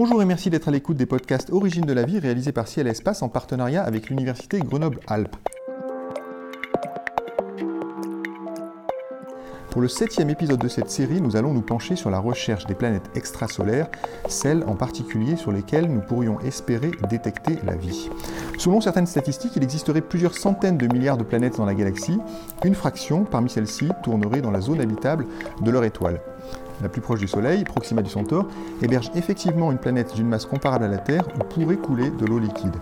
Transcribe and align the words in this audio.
Bonjour 0.00 0.22
et 0.22 0.24
merci 0.24 0.48
d'être 0.48 0.68
à 0.68 0.70
l'écoute 0.70 0.96
des 0.96 1.06
podcasts 1.06 1.50
Origine 1.50 1.84
de 1.84 1.92
la 1.92 2.04
vie 2.04 2.20
réalisés 2.20 2.52
par 2.52 2.68
Ciel 2.68 2.86
Espace 2.86 3.20
en 3.20 3.28
partenariat 3.28 3.82
avec 3.82 4.10
l'Université 4.10 4.60
Grenoble-Alpes. 4.60 5.34
Pour 9.72 9.82
le 9.82 9.88
septième 9.88 10.30
épisode 10.30 10.60
de 10.60 10.68
cette 10.68 10.88
série, 10.88 11.20
nous 11.20 11.34
allons 11.34 11.52
nous 11.52 11.62
pencher 11.62 11.96
sur 11.96 12.10
la 12.10 12.20
recherche 12.20 12.64
des 12.66 12.76
planètes 12.76 13.10
extrasolaires, 13.16 13.88
celles 14.28 14.62
en 14.68 14.76
particulier 14.76 15.34
sur 15.34 15.50
lesquelles 15.50 15.92
nous 15.92 16.00
pourrions 16.00 16.38
espérer 16.42 16.92
détecter 17.10 17.58
la 17.64 17.74
vie. 17.74 18.08
Selon 18.56 18.80
certaines 18.80 19.08
statistiques, 19.08 19.56
il 19.56 19.64
existerait 19.64 20.00
plusieurs 20.00 20.34
centaines 20.34 20.78
de 20.78 20.86
milliards 20.86 21.16
de 21.16 21.24
planètes 21.24 21.56
dans 21.56 21.66
la 21.66 21.74
galaxie. 21.74 22.20
Une 22.64 22.76
fraction 22.76 23.24
parmi 23.24 23.50
celles-ci 23.50 23.88
tournerait 24.04 24.42
dans 24.42 24.52
la 24.52 24.60
zone 24.60 24.80
habitable 24.80 25.26
de 25.60 25.70
leur 25.72 25.82
étoile. 25.82 26.20
La 26.82 26.88
plus 26.88 27.00
proche 27.00 27.20
du 27.20 27.28
Soleil, 27.28 27.64
Proxima 27.64 28.02
du 28.02 28.10
Centaure, 28.10 28.46
héberge 28.82 29.10
effectivement 29.14 29.72
une 29.72 29.78
planète 29.78 30.14
d'une 30.14 30.28
masse 30.28 30.46
comparable 30.46 30.84
à 30.84 30.88
la 30.88 30.98
Terre 30.98 31.26
où 31.36 31.44
pourrait 31.44 31.76
couler 31.76 32.10
de 32.10 32.24
l'eau 32.26 32.38
liquide. 32.38 32.76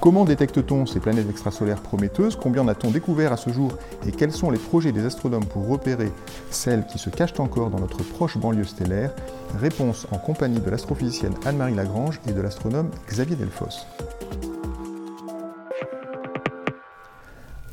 Comment 0.00 0.24
détecte-t-on 0.24 0.84
ces 0.84 0.98
planètes 0.98 1.30
extrasolaires 1.30 1.80
prometteuses? 1.80 2.34
Combien 2.34 2.62
en 2.62 2.68
a-t-on 2.68 2.90
découvert 2.90 3.32
à 3.32 3.36
ce 3.36 3.50
jour? 3.50 3.78
Et 4.04 4.10
quels 4.10 4.32
sont 4.32 4.50
les 4.50 4.58
projets 4.58 4.90
des 4.90 5.06
astronomes 5.06 5.44
pour 5.44 5.68
repérer 5.68 6.10
celles 6.50 6.84
qui 6.86 6.98
se 6.98 7.08
cachent 7.08 7.38
encore 7.38 7.70
dans 7.70 7.78
notre 7.78 8.02
proche 8.02 8.36
banlieue 8.36 8.64
stellaire? 8.64 9.14
Réponse 9.60 10.08
en 10.10 10.18
compagnie 10.18 10.58
de 10.58 10.68
l'astrophysicienne 10.68 11.34
Anne-Marie 11.46 11.76
Lagrange 11.76 12.20
et 12.26 12.32
de 12.32 12.40
l'astronome 12.40 12.90
Xavier 13.08 13.36
Delfos. 13.36 13.86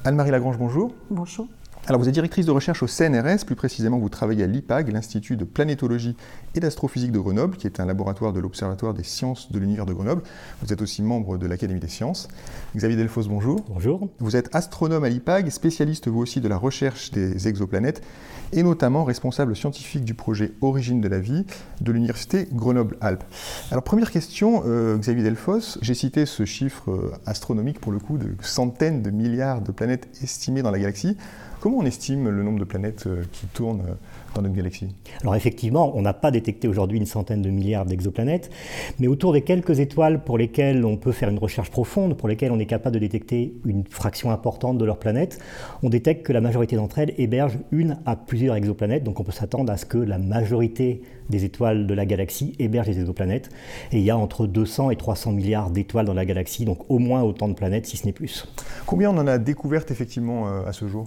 Anne-Marie 0.05 0.29
Lagrange, 0.29 0.59
bonjour. 0.59 0.93
Bonjour. 1.09 1.47
Alors 1.89 1.99
vous 1.99 2.07
êtes 2.07 2.13
directrice 2.13 2.45
de 2.45 2.51
recherche 2.51 2.83
au 2.83 2.87
CNRS, 2.87 3.45
plus 3.47 3.55
précisément 3.55 3.97
vous 3.97 4.09
travaillez 4.09 4.43
à 4.43 4.45
l'IPAG, 4.45 4.91
l'Institut 4.91 5.37
de 5.37 5.43
planétologie 5.43 6.15
et 6.53 6.59
d'astrophysique 6.59 7.11
de 7.11 7.17
Grenoble, 7.17 7.57
qui 7.57 7.65
est 7.65 7.79
un 7.79 7.85
laboratoire 7.87 8.31
de 8.31 8.39
l'Observatoire 8.39 8.93
des 8.93 9.01
sciences 9.01 9.51
de 9.51 9.57
l'univers 9.57 9.87
de 9.87 9.93
Grenoble. 9.93 10.21
Vous 10.61 10.71
êtes 10.71 10.83
aussi 10.83 11.01
membre 11.01 11.39
de 11.39 11.47
l'Académie 11.47 11.79
des 11.79 11.87
sciences. 11.87 12.27
Xavier 12.75 12.95
Delfos, 12.95 13.23
bonjour. 13.27 13.65
Bonjour. 13.69 14.07
Vous 14.19 14.35
êtes 14.35 14.55
astronome 14.55 15.03
à 15.03 15.09
l'IPAG, 15.09 15.49
spécialiste 15.49 16.09
vous 16.09 16.19
aussi 16.19 16.41
de 16.41 16.47
la 16.47 16.57
recherche 16.57 17.09
des 17.09 17.47
exoplanètes 17.47 18.03
et 18.51 18.61
notamment 18.61 19.03
responsable 19.03 19.55
scientifique 19.55 20.03
du 20.03 20.13
projet 20.13 20.51
Origine 20.61 21.01
de 21.01 21.07
la 21.07 21.19
vie 21.19 21.43
de 21.81 21.91
l'Université 21.91 22.47
Grenoble-Alpes. 22.53 23.23
Alors 23.71 23.83
première 23.83 24.11
question, 24.11 24.61
euh, 24.67 24.95
Xavier 24.97 25.23
Delfos, 25.23 25.79
j'ai 25.81 25.95
cité 25.95 26.27
ce 26.27 26.45
chiffre 26.45 26.91
euh, 26.91 27.11
astronomique 27.25 27.79
pour 27.79 27.91
le 27.91 27.97
coup 27.97 28.19
de 28.19 28.29
centaines 28.41 29.01
de 29.01 29.09
milliards 29.09 29.61
de 29.61 29.71
planètes 29.71 30.07
estimées 30.21 30.61
dans 30.61 30.71
la 30.71 30.77
galaxie. 30.77 31.17
Comment 31.59 31.79
on 31.79 31.85
estime 31.85 32.29
le 32.29 32.41
nombre 32.41 32.59
de 32.59 32.63
planètes 32.63 33.05
euh, 33.07 33.23
qui 33.33 33.45
tournent 33.47 33.81
euh, 33.81 33.93
dans 34.33 34.41
notre 34.41 34.55
galaxie? 34.55 34.95
Alors 35.21 35.35
effectivement, 35.35 35.91
on 35.93 36.01
n'a 36.01 36.13
pas 36.13 36.31
détecté 36.31 36.69
aujourd'hui 36.69 36.97
une 36.97 37.05
centaine 37.05 37.41
de 37.41 37.49
milliards 37.49 37.85
d'exoplanètes, 37.85 38.49
mais 38.97 39.07
autour 39.07 39.33
des 39.33 39.41
quelques 39.41 39.81
étoiles 39.81 40.23
pour 40.23 40.37
lesquelles 40.37 40.85
on 40.85 40.95
peut 40.95 41.11
faire 41.11 41.27
une 41.27 41.37
recherche 41.37 41.69
profonde, 41.69 42.15
pour 42.15 42.29
lesquelles 42.29 42.53
on 42.53 42.59
est 42.59 42.65
capable 42.65 42.93
de 42.93 42.99
détecter 42.99 43.53
une 43.65 43.83
fraction 43.83 44.31
importante 44.31 44.77
de 44.77 44.85
leurs 44.85 44.99
planètes, 44.99 45.39
on 45.83 45.89
détecte 45.89 46.25
que 46.25 46.31
la 46.31 46.39
majorité 46.39 46.77
d'entre 46.77 46.99
elles 46.99 47.13
hébergent 47.17 47.59
une 47.71 47.97
à 48.05 48.15
plusieurs 48.15 48.55
exoplanètes, 48.55 49.03
donc 49.03 49.19
on 49.19 49.25
peut 49.25 49.33
s'attendre 49.33 49.69
à 49.73 49.75
ce 49.75 49.85
que 49.85 49.97
la 49.97 50.17
majorité 50.17 51.01
des 51.29 51.43
étoiles 51.43 51.87
de 51.87 51.93
la 51.93 52.05
galaxie 52.05 52.55
hébergent 52.59 52.87
des 52.87 52.99
exoplanètes, 53.01 53.49
et 53.91 53.97
il 53.97 54.03
y 54.03 54.11
a 54.11 54.17
entre 54.17 54.47
200 54.47 54.91
et 54.91 54.95
300 54.95 55.33
milliards 55.33 55.71
d'étoiles 55.71 56.05
dans 56.05 56.13
la 56.13 56.25
galaxie, 56.25 56.63
donc 56.63 56.89
au 56.89 56.99
moins 56.99 57.21
autant 57.21 57.49
de 57.49 57.53
planètes, 57.53 57.85
si 57.85 57.97
ce 57.97 58.05
n'est 58.05 58.13
plus. 58.13 58.47
Combien 58.85 59.11
on 59.11 59.17
en 59.17 59.27
a 59.27 59.37
découvertes 59.37 59.91
effectivement 59.91 60.47
euh, 60.47 60.65
à 60.65 60.71
ce 60.71 60.87
jour? 60.87 61.05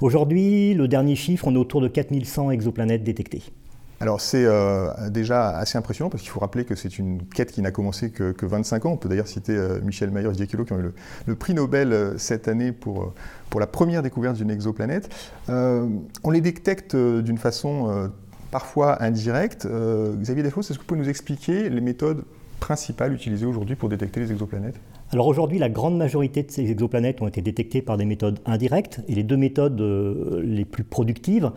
Aujourd'hui, 0.00 0.74
le 0.74 0.88
dernier 0.88 1.16
chiffre, 1.16 1.46
on 1.46 1.54
est 1.54 1.58
autour 1.58 1.80
de 1.80 1.88
4100 1.88 2.50
exoplanètes 2.50 3.04
détectées. 3.04 3.42
Alors 4.02 4.22
c'est 4.22 4.46
euh, 4.46 5.10
déjà 5.10 5.50
assez 5.50 5.76
impressionnant 5.76 6.08
parce 6.08 6.22
qu'il 6.22 6.30
faut 6.30 6.40
rappeler 6.40 6.64
que 6.64 6.74
c'est 6.74 6.98
une 6.98 7.22
quête 7.26 7.52
qui 7.52 7.60
n'a 7.60 7.70
commencé 7.70 8.10
que, 8.10 8.34
25 8.46 8.86
ans. 8.86 8.92
On 8.92 8.96
peut 8.96 9.10
d'ailleurs 9.10 9.28
citer 9.28 9.54
euh, 9.54 9.78
Michel 9.82 10.10
Mayer 10.10 10.30
et 10.30 10.32
Diakilo 10.32 10.64
qui 10.64 10.72
ont 10.72 10.78
eu 10.78 10.92
le, 11.26 11.34
prix 11.34 11.52
Nobel 11.52 11.92
euh, 11.92 12.16
cette 12.16 12.48
année 12.48 12.72
pour, 12.72 13.12
pour 13.50 13.60
la 13.60 13.66
première 13.66 14.02
découverte 14.02 14.36
d'une 14.36 14.50
exoplanète. 14.50 15.14
on 15.48 16.30
les 16.30 16.40
détecte 16.40 16.96
d'une 16.96 17.36
façon 17.36 18.10
parfois 18.50 19.02
indirecte. 19.02 19.66
Xavier 19.66 20.42
Defos, 20.42 20.62
est-ce 20.62 20.74
que 20.74 20.78
vous 20.78 20.86
pouvez 20.86 21.00
nous 21.00 21.08
expliquer 21.08 21.68
les 21.68 21.80
méthodes 21.80 22.24
principales 22.58 23.12
utilisées 23.12 23.46
aujourd'hui 23.46 23.76
pour 23.76 23.90
détecter 23.90 24.20
les 24.20 24.32
exoplanètes? 24.32 24.76
Alors 25.12 25.26
aujourd'hui, 25.26 25.58
la 25.58 25.68
grande 25.68 25.96
majorité 25.96 26.44
de 26.44 26.50
ces 26.52 26.70
exoplanètes 26.70 27.20
ont 27.20 27.26
été 27.26 27.42
détectées 27.42 27.82
par 27.82 27.96
des 27.96 28.04
méthodes 28.04 28.38
indirectes, 28.46 29.00
et 29.08 29.14
les 29.16 29.24
deux 29.24 29.36
méthodes 29.36 29.80
euh, 29.80 30.40
les 30.44 30.64
plus 30.64 30.84
productives 30.84 31.50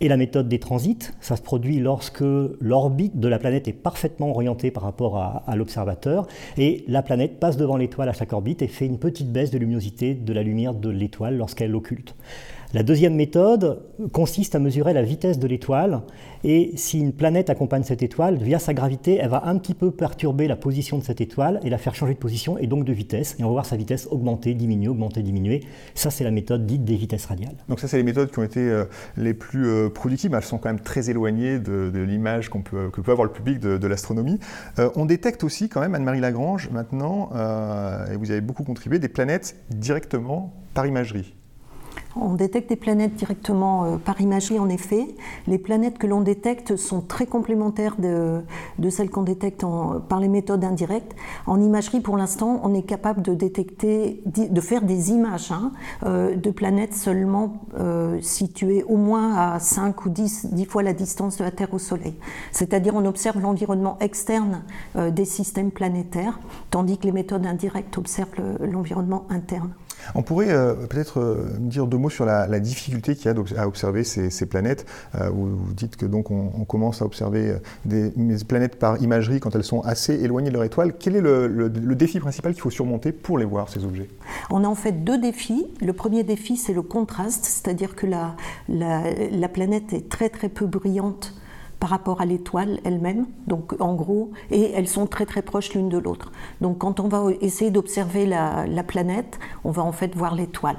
est 0.00 0.08
la 0.08 0.16
méthode 0.16 0.48
des 0.48 0.58
transits. 0.58 0.98
Ça 1.20 1.36
se 1.36 1.42
produit 1.42 1.78
lorsque 1.78 2.24
l'orbite 2.60 3.20
de 3.20 3.28
la 3.28 3.38
planète 3.38 3.68
est 3.68 3.72
parfaitement 3.72 4.30
orientée 4.30 4.72
par 4.72 4.82
rapport 4.82 5.16
à, 5.16 5.44
à 5.46 5.54
l'observateur, 5.54 6.26
et 6.56 6.84
la 6.88 7.02
planète 7.02 7.38
passe 7.38 7.56
devant 7.56 7.76
l'étoile 7.76 8.08
à 8.08 8.12
chaque 8.12 8.32
orbite 8.32 8.62
et 8.62 8.68
fait 8.68 8.86
une 8.86 8.98
petite 8.98 9.30
baisse 9.32 9.52
de 9.52 9.58
luminosité 9.58 10.14
de 10.14 10.32
la 10.32 10.42
lumière 10.42 10.74
de 10.74 10.90
l'étoile 10.90 11.36
lorsqu'elle 11.36 11.70
l'occulte. 11.70 12.16
La 12.74 12.82
deuxième 12.82 13.14
méthode 13.14 13.80
consiste 14.12 14.54
à 14.54 14.58
mesurer 14.58 14.92
la 14.92 15.02
vitesse 15.02 15.38
de 15.38 15.46
l'étoile 15.46 16.02
et 16.44 16.72
si 16.76 17.00
une 17.00 17.14
planète 17.14 17.48
accompagne 17.48 17.82
cette 17.82 18.02
étoile, 18.02 18.36
via 18.36 18.58
sa 18.58 18.74
gravité, 18.74 19.16
elle 19.16 19.30
va 19.30 19.44
un 19.46 19.56
petit 19.56 19.72
peu 19.72 19.90
perturber 19.90 20.46
la 20.46 20.54
position 20.54 20.98
de 20.98 21.02
cette 21.02 21.22
étoile 21.22 21.60
et 21.64 21.70
la 21.70 21.78
faire 21.78 21.94
changer 21.94 22.12
de 22.12 22.18
position 22.18 22.58
et 22.58 22.66
donc 22.66 22.84
de 22.84 22.92
vitesse. 22.92 23.36
Et 23.38 23.42
on 23.42 23.46
va 23.46 23.52
voir 23.52 23.66
sa 23.66 23.76
vitesse 23.76 24.06
augmenter, 24.10 24.52
diminuer, 24.52 24.88
augmenter, 24.88 25.22
diminuer. 25.22 25.62
Ça, 25.94 26.10
c'est 26.10 26.24
la 26.24 26.30
méthode 26.30 26.66
dite 26.66 26.84
des 26.84 26.96
vitesses 26.96 27.24
radiales. 27.24 27.56
Donc 27.70 27.80
ça, 27.80 27.88
c'est 27.88 27.96
les 27.96 28.02
méthodes 28.02 28.30
qui 28.30 28.38
ont 28.38 28.44
été 28.44 28.60
euh, 28.60 28.84
les 29.16 29.32
plus 29.32 29.66
euh, 29.66 29.88
productives. 29.88 30.34
Elles 30.34 30.42
sont 30.42 30.58
quand 30.58 30.68
même 30.68 30.80
très 30.80 31.08
éloignées 31.08 31.58
de, 31.58 31.90
l'image 31.98 32.50
qu'on 32.50 32.60
peut, 32.60 32.90
que 32.90 33.00
peut 33.00 33.12
avoir 33.12 33.24
le 33.24 33.32
public 33.32 33.60
de, 33.60 33.86
l'astronomie. 33.86 34.38
Euh, 34.78 34.90
on 34.94 35.06
détecte 35.06 35.42
aussi 35.42 35.70
quand 35.70 35.80
même, 35.80 35.94
Anne-Marie 35.94 36.20
Lagrange, 36.20 36.68
maintenant, 36.70 37.30
et 38.12 38.16
vous 38.16 38.30
avez 38.30 38.42
beaucoup 38.42 38.62
contribué, 38.62 38.98
des 38.98 39.08
planètes 39.08 39.56
directement 39.70 40.52
par 40.74 40.86
imagerie. 40.86 41.34
On 42.20 42.34
détecte 42.34 42.68
des 42.68 42.76
planètes 42.76 43.14
directement 43.14 43.84
euh, 43.84 43.96
par 43.96 44.20
imagerie, 44.20 44.58
en 44.58 44.68
effet. 44.68 45.06
Les 45.46 45.58
planètes 45.58 45.98
que 45.98 46.06
l'on 46.06 46.20
détecte 46.20 46.76
sont 46.76 47.00
très 47.00 47.26
complémentaires 47.26 47.96
de, 47.98 48.42
celles 48.90 49.10
qu'on 49.10 49.22
détecte 49.22 49.64
par 50.08 50.20
les 50.20 50.28
méthodes 50.28 50.64
indirectes. 50.64 51.14
En 51.46 51.60
imagerie, 51.60 52.00
pour 52.00 52.16
l'instant, 52.16 52.60
on 52.64 52.74
est 52.74 52.82
capable 52.82 53.22
de 53.22 53.34
détecter, 53.34 54.22
de 54.26 54.60
faire 54.60 54.82
des 54.82 55.10
images 55.10 55.52
hein, 55.52 55.72
euh, 56.04 56.34
de 56.34 56.50
planètes 56.50 56.94
seulement 56.94 57.62
euh, 57.78 58.18
situées 58.20 58.82
au 58.84 58.96
moins 58.96 59.36
à 59.36 59.60
5 59.60 60.06
ou 60.06 60.10
10, 60.10 60.48
10, 60.52 60.64
fois 60.64 60.82
la 60.82 60.92
distance 60.92 61.38
de 61.38 61.44
la 61.44 61.50
Terre 61.50 61.72
au 61.72 61.78
Soleil. 61.78 62.14
C'est-à-dire, 62.52 62.94
on 62.94 63.04
observe 63.04 63.40
l'environnement 63.40 63.96
externe 64.00 64.62
des 64.96 65.24
systèmes 65.24 65.70
planétaires, 65.70 66.38
tandis 66.70 66.98
que 66.98 67.04
les 67.04 67.12
méthodes 67.12 67.46
indirectes 67.46 67.96
observent 67.96 68.28
l'environnement 68.60 69.24
interne. 69.30 69.70
On 70.14 70.22
pourrait 70.22 70.48
peut-être 70.88 71.46
dire 71.58 71.86
deux 71.86 71.96
mots 71.96 72.07
sur 72.08 72.24
la, 72.24 72.60
difficulté 72.60 73.14
qu'il 73.14 73.30
y 73.30 73.34
a 73.34 73.62
à 73.62 73.66
observer 73.66 74.04
ces, 74.04 74.46
planètes. 74.46 74.86
Euh, 75.14 75.30
vous, 75.30 75.72
dites 75.74 75.96
que 75.96 76.06
donc 76.06 76.30
on, 76.30 76.64
commence 76.64 77.02
à 77.02 77.04
observer 77.04 77.56
des, 77.84 78.12
planètes 78.46 78.78
par 78.78 79.00
imagerie 79.02 79.40
quand 79.40 79.54
elles 79.54 79.64
sont 79.64 79.80
assez 79.82 80.14
éloignées 80.14 80.48
de 80.48 80.54
leur 80.54 80.64
étoile. 80.64 80.94
Quel 80.98 81.16
est 81.16 81.20
le, 81.20 81.68
défi 81.94 82.20
principal 82.20 82.52
qu'il 82.52 82.62
faut 82.62 82.70
surmonter 82.70 83.12
pour 83.12 83.38
les 83.38 83.44
voir, 83.44 83.68
ces 83.68 83.84
objets? 83.84 84.08
On 84.50 84.64
a 84.64 84.68
en 84.68 84.74
fait 84.74 85.04
deux 85.04 85.18
défis. 85.18 85.66
Le 85.80 85.92
premier 85.92 86.22
défi, 86.22 86.56
c'est 86.56 86.72
le 86.72 86.82
contraste, 86.82 87.44
c'est-à-dire 87.44 87.96
que 87.96 88.06
la, 88.06 88.36
la 88.68 89.48
planète 89.48 89.92
est 89.92 90.08
très 90.08 90.28
très 90.28 90.48
peu 90.48 90.66
brillante 90.66 91.34
par 91.80 91.90
rapport 91.90 92.20
à 92.20 92.26
l'étoile 92.26 92.80
elle-même. 92.84 93.26
Donc 93.46 93.74
en 93.80 93.94
gros, 93.94 94.32
et 94.50 94.72
elles 94.72 94.88
sont 94.88 95.06
très 95.06 95.26
très 95.26 95.42
proches 95.42 95.72
l'une 95.74 95.88
de 95.88 95.98
l'autre. 95.98 96.32
Donc 96.60 96.78
quand 96.78 97.00
on 97.00 97.08
va 97.08 97.26
essayer 97.40 97.70
d'observer 97.70 98.26
la, 98.26 98.82
planète, 98.86 99.38
on 99.64 99.70
va 99.70 99.82
en 99.82 99.92
fait 99.92 100.14
voir 100.14 100.34
l'étoile. 100.34 100.78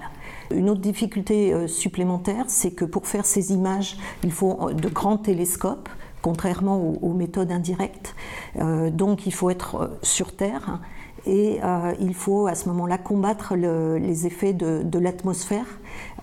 Une 0.52 0.70
autre 0.70 0.82
difficulté 0.82 1.54
euh, 1.54 1.68
supplémentaire, 1.68 2.46
c'est 2.48 2.72
que 2.72 2.86
pour 2.86 3.08
faire 3.08 3.26
ces 3.26 3.54
images, 3.54 3.98
il 4.24 4.32
faut 4.32 4.72
de 4.72 4.90
grands 4.90 5.18
télescopes, 5.18 5.90
contrairement 6.22 6.78
aux, 7.02 7.14
méthodes 7.14 7.52
indirectes. 7.52 8.16
Euh, 8.58 8.90
donc 8.90 9.28
il 9.28 9.34
faut 9.34 9.50
être 9.50 9.76
euh, 9.76 9.88
sur 10.02 10.36
Terre. 10.36 10.80
Et 11.26 11.60
il 12.00 12.14
faut 12.14 12.48
à 12.48 12.56
ce 12.56 12.70
moment-là 12.70 12.98
combattre 12.98 13.54
les 13.54 14.26
effets 14.26 14.54
de, 14.54 14.82
de 14.84 15.00
l'atmosphère 15.00 15.66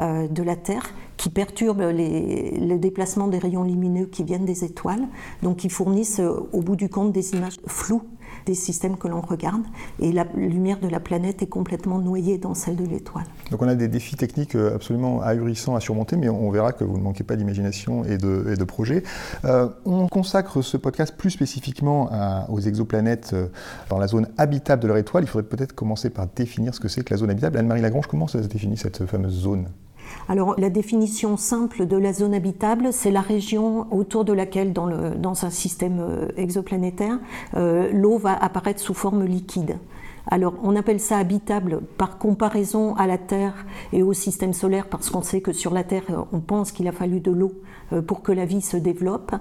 de 0.01 0.43
la 0.43 0.57
Terre 0.57 0.91
qui 1.17 1.31
perturbent 1.31 1.93
le 1.93 2.77
déplacement 2.77 3.29
des 3.29 3.39
rayons 3.39 3.65
lumineux 3.65 4.07
qui 4.07 4.25
viennent 4.25 4.45
des 4.45 4.65
étoiles, 4.65 5.07
donc 5.43 5.59
qui 5.59 5.69
fournissent 5.69 6.21
euh, 6.21 6.49
au 6.53 6.61
bout 6.61 6.77
du 6.77 6.89
compte 6.89 7.13
des 7.13 7.33
images 7.33 7.57
floues 7.67 8.03
des 8.47 8.55
systèmes 8.55 8.97
que 8.97 9.09
l'on 9.09 9.21
regarde, 9.21 9.63
et 9.99 10.13
la 10.13 10.25
lumière 10.35 10.81
de 10.81 10.89
la 10.89 11.01
planète 11.01 11.43
est 11.43 11.49
complètement 11.49 11.99
noyée 11.99 12.39
dans 12.39 12.55
celle 12.55 12.77
de 12.77 12.85
l'étoile. 12.85 13.27
Donc 13.51 13.61
on 13.63 13.69
a 13.69 13.75
des 13.75 13.89
défis 13.89 14.17
techniques 14.17 14.55
euh, 14.55 14.75
absolument 14.75 15.21
ahurissants 15.21 15.75
à 15.75 15.81
surmonter, 15.81 16.17
mais 16.17 16.29
on 16.29 16.51
verra 16.51 16.73
que 16.73 16.85
vous 16.85 16.97
ne 16.97 17.03
manquez 17.03 17.25
pas 17.25 17.37
d'imagination 17.37 18.05
et 18.05 18.19
de, 18.19 18.47
et 18.53 18.57
de 18.57 18.65
projets. 18.65 19.03
Euh, 19.45 19.69
on 19.85 20.09
consacre 20.09 20.63
ce 20.63 20.77
podcast 20.77 21.15
plus 21.17 21.31
spécifiquement 21.31 22.09
aux 22.49 22.61
exoplanètes 22.61 23.35
dans 23.89 23.99
la 23.99 24.07
zone 24.07 24.29
habitable 24.39 24.83
de 24.83 24.89
leur 24.89 24.97
étoile. 24.97 25.25
Il 25.25 25.27
faudrait 25.27 25.49
peut-être 25.49 25.75
commencer 25.75 26.11
par 26.11 26.27
définir 26.35 26.75
ce 26.75 26.81
que 26.81 26.89
c'est 26.89 27.03
que 27.03 27.13
la 27.13 27.19
zone 27.19 27.31
habitable. 27.31 27.59
Anne-Marie 27.59 27.83
Lagrange, 27.83 28.07
comment 28.07 28.29
ça 28.29 28.43
se 28.43 28.49
définit 28.49 28.77
cette 28.77 29.07
fameuse 29.07 29.35
zone? 29.35 29.69
Alors 30.29 30.55
la 30.59 30.71
définition 30.71 31.37
simple 31.37 31.87
de 31.87 31.97
la 31.97 32.13
zone 32.13 32.35
habitable, 32.35 32.93
c'est 32.93 33.11
la 33.11 33.21
région 33.21 33.87
autour 33.93 34.25
de 34.25 34.33
laquelle, 34.33 34.73
dans, 34.73 35.45
un 35.45 35.51
système 35.51 36.01
euh, 36.01 36.29
exoplanétaire, 36.37 37.19
euh, 37.57 37.91
l'eau 37.93 38.19
va 38.19 38.33
apparaître 38.33 38.81
sous 38.81 38.95
forme 38.95 39.25
liquide. 39.25 39.79
Alors, 40.29 40.55
on 40.63 40.75
appelle 40.75 40.99
ça 40.99 41.19
habitable 41.19 41.81
par 41.97 42.19
comparaison 42.19 42.97
à 42.97 43.07
la 43.07 43.17
Terre 43.17 43.65
et 43.93 44.03
au 44.03 44.13
système 44.13 44.53
solaire, 44.53 44.89
parce 44.89 45.09
qu'on 45.09 45.23
sait 45.23 45.41
que 45.41 45.53
sur 45.53 45.73
la 45.73 45.85
Terre, 45.85 46.03
on 46.33 46.41
pense 46.41 46.73
qu'il 46.73 46.89
a 46.89 46.93
fallu 46.93 47.21
de 47.21 47.31
l'eau 47.31 47.53
euh, 47.93 48.03
pour 48.03 48.23
que 48.23 48.33
la 48.33 48.45
vie 48.45 48.63
se 48.63 48.77
développe. 48.77 49.33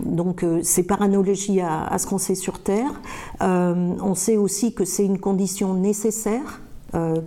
Donc, 0.00 0.42
euh, 0.42 0.60
c'est 0.62 0.82
par 0.82 1.02
analogie 1.02 1.60
à, 1.60 1.96
ce 1.98 2.06
qu'on 2.06 2.18
sait 2.18 2.34
sur 2.34 2.58
Terre. 2.58 3.00
Euh, 3.42 3.94
on 4.02 4.14
sait 4.14 4.36
aussi 4.36 4.74
que 4.74 4.84
c'est 4.84 5.04
une 5.04 5.20
condition 5.20 5.74
nécessaire 5.74 6.60
euh, 6.60 6.63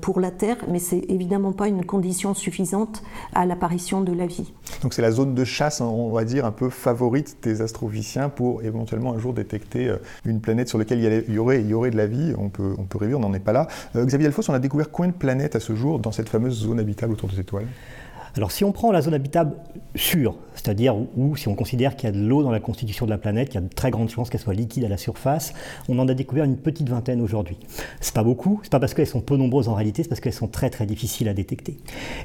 pour 0.01 0.19
la 0.19 0.31
Terre, 0.31 0.57
mais 0.69 0.79
c'est 0.79 1.03
évidemment 1.09 1.51
pas 1.51 1.67
une 1.67 1.85
condition 1.85 2.33
suffisante 2.33 3.03
à 3.33 3.45
l'apparition 3.45 4.01
de 4.01 4.13
la 4.13 4.25
vie. 4.25 4.53
Donc 4.81 4.93
c'est 4.93 5.01
la 5.01 5.11
zone 5.11 5.33
de 5.33 5.43
chasse, 5.43 5.81
hein, 5.81 5.85
on 5.85 6.11
va 6.11 6.23
dire, 6.23 6.45
un 6.45 6.51
peu 6.51 6.69
favorite 6.69 7.37
des 7.43 7.61
astrophysiciens 7.61 8.29
pour 8.29 8.63
éventuellement 8.63 9.13
un 9.13 9.19
jour 9.19 9.33
détecter 9.33 9.87
euh, 9.87 9.97
une 10.25 10.41
planète 10.41 10.69
sur 10.69 10.77
laquelle 10.77 10.99
il 11.27 11.33
y 11.33 11.39
aurait, 11.39 11.61
de 11.61 11.97
la 11.97 12.07
vie. 12.07 12.33
On 12.37 12.49
peut, 12.49 12.75
on 12.77 12.83
peut 12.83 12.97
rêver, 12.97 13.15
on 13.15 13.19
n'en 13.19 13.33
est 13.33 13.39
pas 13.39 13.53
là. 13.53 13.67
Euh, 13.95 14.05
Xavier 14.05 14.27
Delfos, 14.27 14.49
on 14.49 14.53
a 14.53 14.59
découvert 14.59 14.91
combien 14.91 15.11
de 15.11 15.17
planètes 15.17 15.55
à 15.55 15.59
ce 15.59 15.75
jour 15.75 15.99
dans 15.99 16.11
cette 16.11 16.29
fameuse 16.29 16.53
zone 16.53 16.79
habitable 16.79 17.13
autour 17.13 17.29
des 17.29 17.39
étoiles? 17.39 17.67
Alors 18.37 18.51
si 18.51 18.63
on 18.63 18.71
prend 18.71 18.91
la 18.91 19.01
zone 19.01 19.13
habitable 19.13 19.55
sûre, 19.95 20.35
c'est-à-dire 20.53 20.95
où, 21.15 21.35
si 21.35 21.47
on 21.47 21.55
considère 21.55 21.95
qu'il 21.95 22.07
y 22.07 22.11
a 22.11 22.15
de 22.15 22.21
l'eau 22.21 22.43
dans 22.43 22.51
la 22.51 22.59
constitution 22.59 23.05
de 23.05 23.11
la 23.11 23.17
planète, 23.17 23.49
qu'il 23.49 23.55
y 23.55 23.63
a 23.63 23.67
de 23.67 23.73
très 23.73 23.91
grandes 23.91 24.09
chances 24.09 24.29
qu'elle 24.29 24.41
soit 24.41 24.53
liquide 24.53 24.83
à 24.83 24.89
la 24.89 24.97
surface, 24.97 25.53
on 25.87 25.97
en 25.99 26.07
a 26.07 26.13
découvert 26.13 26.43
une 26.43 26.57
petite 26.57 26.89
vingtaine 26.89 27.21
aujourd'hui. 27.21 27.57
C'est 28.01 28.13
pas 28.13 28.23
beaucoup, 28.23 28.59
c'est 28.63 28.71
pas 28.71 28.79
parce 28.79 28.93
qu'elles 28.93 29.07
sont 29.07 29.21
peu 29.21 29.37
nombreuses 29.37 29.67
en 29.67 29.75
réalité, 29.75 30.03
c'est 30.03 30.09
parce 30.09 30.21
qu'elles 30.21 30.33
sont 30.33 30.47
très 30.47 30.69
très 30.69 30.85
difficiles 30.85 31.29
à 31.29 31.33
détecter. 31.33 31.77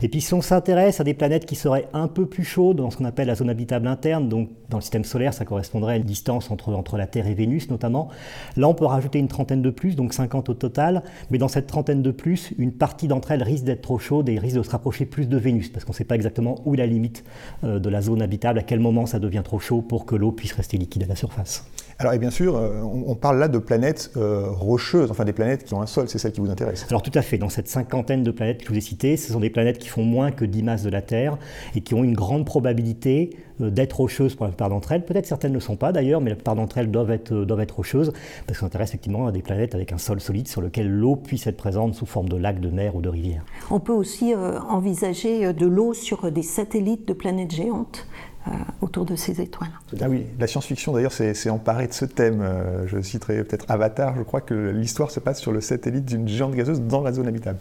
Et 0.03 0.09
puis 0.09 0.21
si 0.21 0.35
on 0.35 0.43
s'intéresse 0.43 1.01
à 1.01 1.05
des 1.05 1.15
planètes 1.15 1.47
qui 1.47 1.57
seraient 1.57 1.89
un 1.93 2.09
peu 2.09 2.27
plus 2.27 2.45
chaudes 2.45 2.79
dans 2.79 2.91
ce 2.91 2.97
qu'on 2.97 3.05
appelle 3.05 3.29
la 3.29 3.35
zone 3.35 3.51
habitable 3.51 3.87
interne, 3.87 4.29
donc 4.29 4.51
dans 4.71 4.79
le 4.79 4.83
système 4.83 5.05
solaire, 5.05 5.35
ça 5.35 5.45
correspondrait 5.45 5.95
à 5.95 5.97
une 5.97 6.05
distance 6.05 6.51
entre, 6.51 6.73
entre 6.73 6.97
la 6.97 7.07
Terre 7.07 7.27
et 7.27 7.35
Vénus 7.35 7.71
notamment, 7.71 8.09
là 8.57 8.69
on 8.69 8.75
peut 8.75 8.87
rajouter 8.87 9.19
une 9.19 9.29
trentaine 9.29 9.63
de 9.63 9.71
plus, 9.71 9.97
donc 9.97 10.15
50 10.15 10.49
au 10.49 10.55
total, 10.55 11.03
mais 11.31 11.39
dans 11.39 11.49
cette 11.49 11.67
trentaine 11.67 12.03
de 12.03 12.11
plus, 12.11 12.53
une 12.59 12.73
partie 12.73 13.09
d'entre 13.09 13.33
elles 13.33 13.43
risque 13.43 13.65
d'être 13.65 13.83
trop 13.83 13.99
chaude 13.99 14.29
et 14.29 14.39
risque 14.39 14.57
de 14.57 14.63
se 14.63 14.71
rapprocher 14.71 15.05
plus 15.05 15.29
de 15.29 15.37
Vénus, 15.37 15.69
parce 15.69 15.85
qu'on 15.85 15.93
pas 16.05 16.15
exactement 16.15 16.61
où 16.65 16.75
est 16.75 16.79
la 16.79 16.87
limite 16.87 17.25
euh, 17.65 17.79
de 17.79 17.89
la 17.89 18.01
zone 18.01 18.23
habitable, 18.23 18.59
à 18.59 18.63
quel 18.63 18.81
moment 18.81 19.07
ça 19.07 19.19
devient 19.19 19.43
trop 19.45 19.59
chaud 19.59 19.83
pour 19.83 20.07
que 20.07 20.15
l'eau 20.15 20.33
puisse 20.33 20.53
rester 20.53 20.77
liquide 20.77 21.05
à 21.05 21.07
la 21.07 21.17
surface. 21.17 21.67
Alors, 22.03 22.15
et 22.15 22.19
bien 22.19 22.31
sûr, 22.31 22.57
euh, 22.57 22.83
on, 22.83 23.15
parle 23.15 23.39
là 23.39 23.47
de 23.47 23.59
planètes 23.59 24.11
euh, 24.17 24.51
rocheuses, 24.51 25.13
enfin 25.13 25.25
des 25.25 25.33
planètes 25.33 25.63
qui 25.63 25.73
ont 25.73 25.83
un 25.83 25.87
sol, 25.87 26.09
c'est 26.09 26.19
ça 26.19 26.33
qui 26.33 26.41
vous 26.41 26.51
intéresse 26.51 26.85
Alors, 26.89 27.01
tout 27.01 27.13
à 27.15 27.23
fait. 27.23 27.39
Dans 27.39 27.49
cette 27.49 27.69
cinquantaine 27.69 28.25
de 28.25 28.33
planètes 28.33 28.59
que 28.59 28.65
je 28.65 28.71
vous 28.71 28.77
ai 28.77 28.81
citées, 28.81 29.17
ce 29.17 29.33
sont 29.33 29.39
des 29.39 29.51
planètes 29.51 29.79
qui 29.79 29.87
font 29.87 30.03
moins 30.03 30.33
que 30.33 30.45
10 30.45 30.65
masses 30.65 30.83
de 30.83 30.91
la 30.91 31.01
Terre 31.01 31.39
et 31.77 31.81
qui 31.81 31.95
ont 31.95 32.03
une 32.03 32.15
grande 32.15 32.45
probabilité 32.45 33.37
d'être 33.61 33.99
rocheuses 33.99 34.35
pour 34.35 34.47
la 34.47 34.51
plupart 34.51 34.69
d'entre 34.69 34.91
elles. 34.91 35.05
Peut-être 35.05 35.27
certaines 35.27 35.53
ne 35.53 35.59
le 35.59 35.61
sont 35.61 35.77
pas 35.77 35.93
d'ailleurs, 35.93 36.21
mais 36.21 36.31
la 36.31 36.35
plupart 36.35 36.57
d'entre 36.57 36.79
elles 36.79 36.91
doivent 36.91 37.13
être, 37.13 37.33
doivent 37.33 37.61
être 37.61 37.77
rocheuses 37.77 38.13
parce 38.49 38.59
qu'on 38.59 38.67
s'intéresse 38.67 38.89
effectivement 38.89 39.29
à 39.29 39.31
des 39.31 39.43
planètes 39.43 39.77
avec 39.77 39.93
un 39.93 39.99
sol 39.99 40.21
solide 40.21 40.49
sur 40.49 40.61
lequel 40.61 40.91
l'eau 40.91 41.15
puisse 41.15 41.47
être 41.47 41.57
présente 41.57 41.95
sous 41.95 42.07
forme 42.07 42.29
de 42.29 42.37
lac, 42.37 42.59
de 42.59 42.71
mer 42.71 42.97
ou 42.97 43.01
de 43.01 43.11
rivière. 43.11 43.45
On 43.71 43.79
peut 43.79 43.93
aussi 43.93 44.35
envisager 44.35 45.53
de 45.53 45.67
l'eau 45.67 45.95
sur 45.95 46.33
des 46.33 46.43
satellites 46.43 47.07
de 47.07 47.13
planètes 47.13 47.55
géantes. 47.55 48.09
Euh, 48.49 48.51
autour 48.81 49.05
de 49.05 49.15
ces 49.15 49.41
étoiles. 49.41 49.71
Ah 50.01 50.09
oui, 50.09 50.27
la 50.41 50.49
science-fiction 50.49 50.93
d'ailleurs 50.93 51.13
s'est 51.13 51.49
emparée 51.49 51.87
de 51.87 51.93
ce 51.93 52.05
thème. 52.05 52.41
Euh, 52.43 52.89
je 52.89 53.01
citerai 53.01 53.45
peut-être 53.45 53.71
Avatar, 53.71 54.17
je 54.17 54.23
crois 54.23 54.41
que 54.41 54.71
l'histoire 54.71 55.13
se 55.13 55.21
passe 55.21 55.41
sur 55.41 55.53
le 55.53 55.61
satellite 55.61 56.07
d'une 56.07 56.27
géante 56.27 56.53
gazeuse 56.53 56.81
dans 56.81 57.03
la 57.03 57.13
zone 57.13 57.29
habitable. 57.29 57.61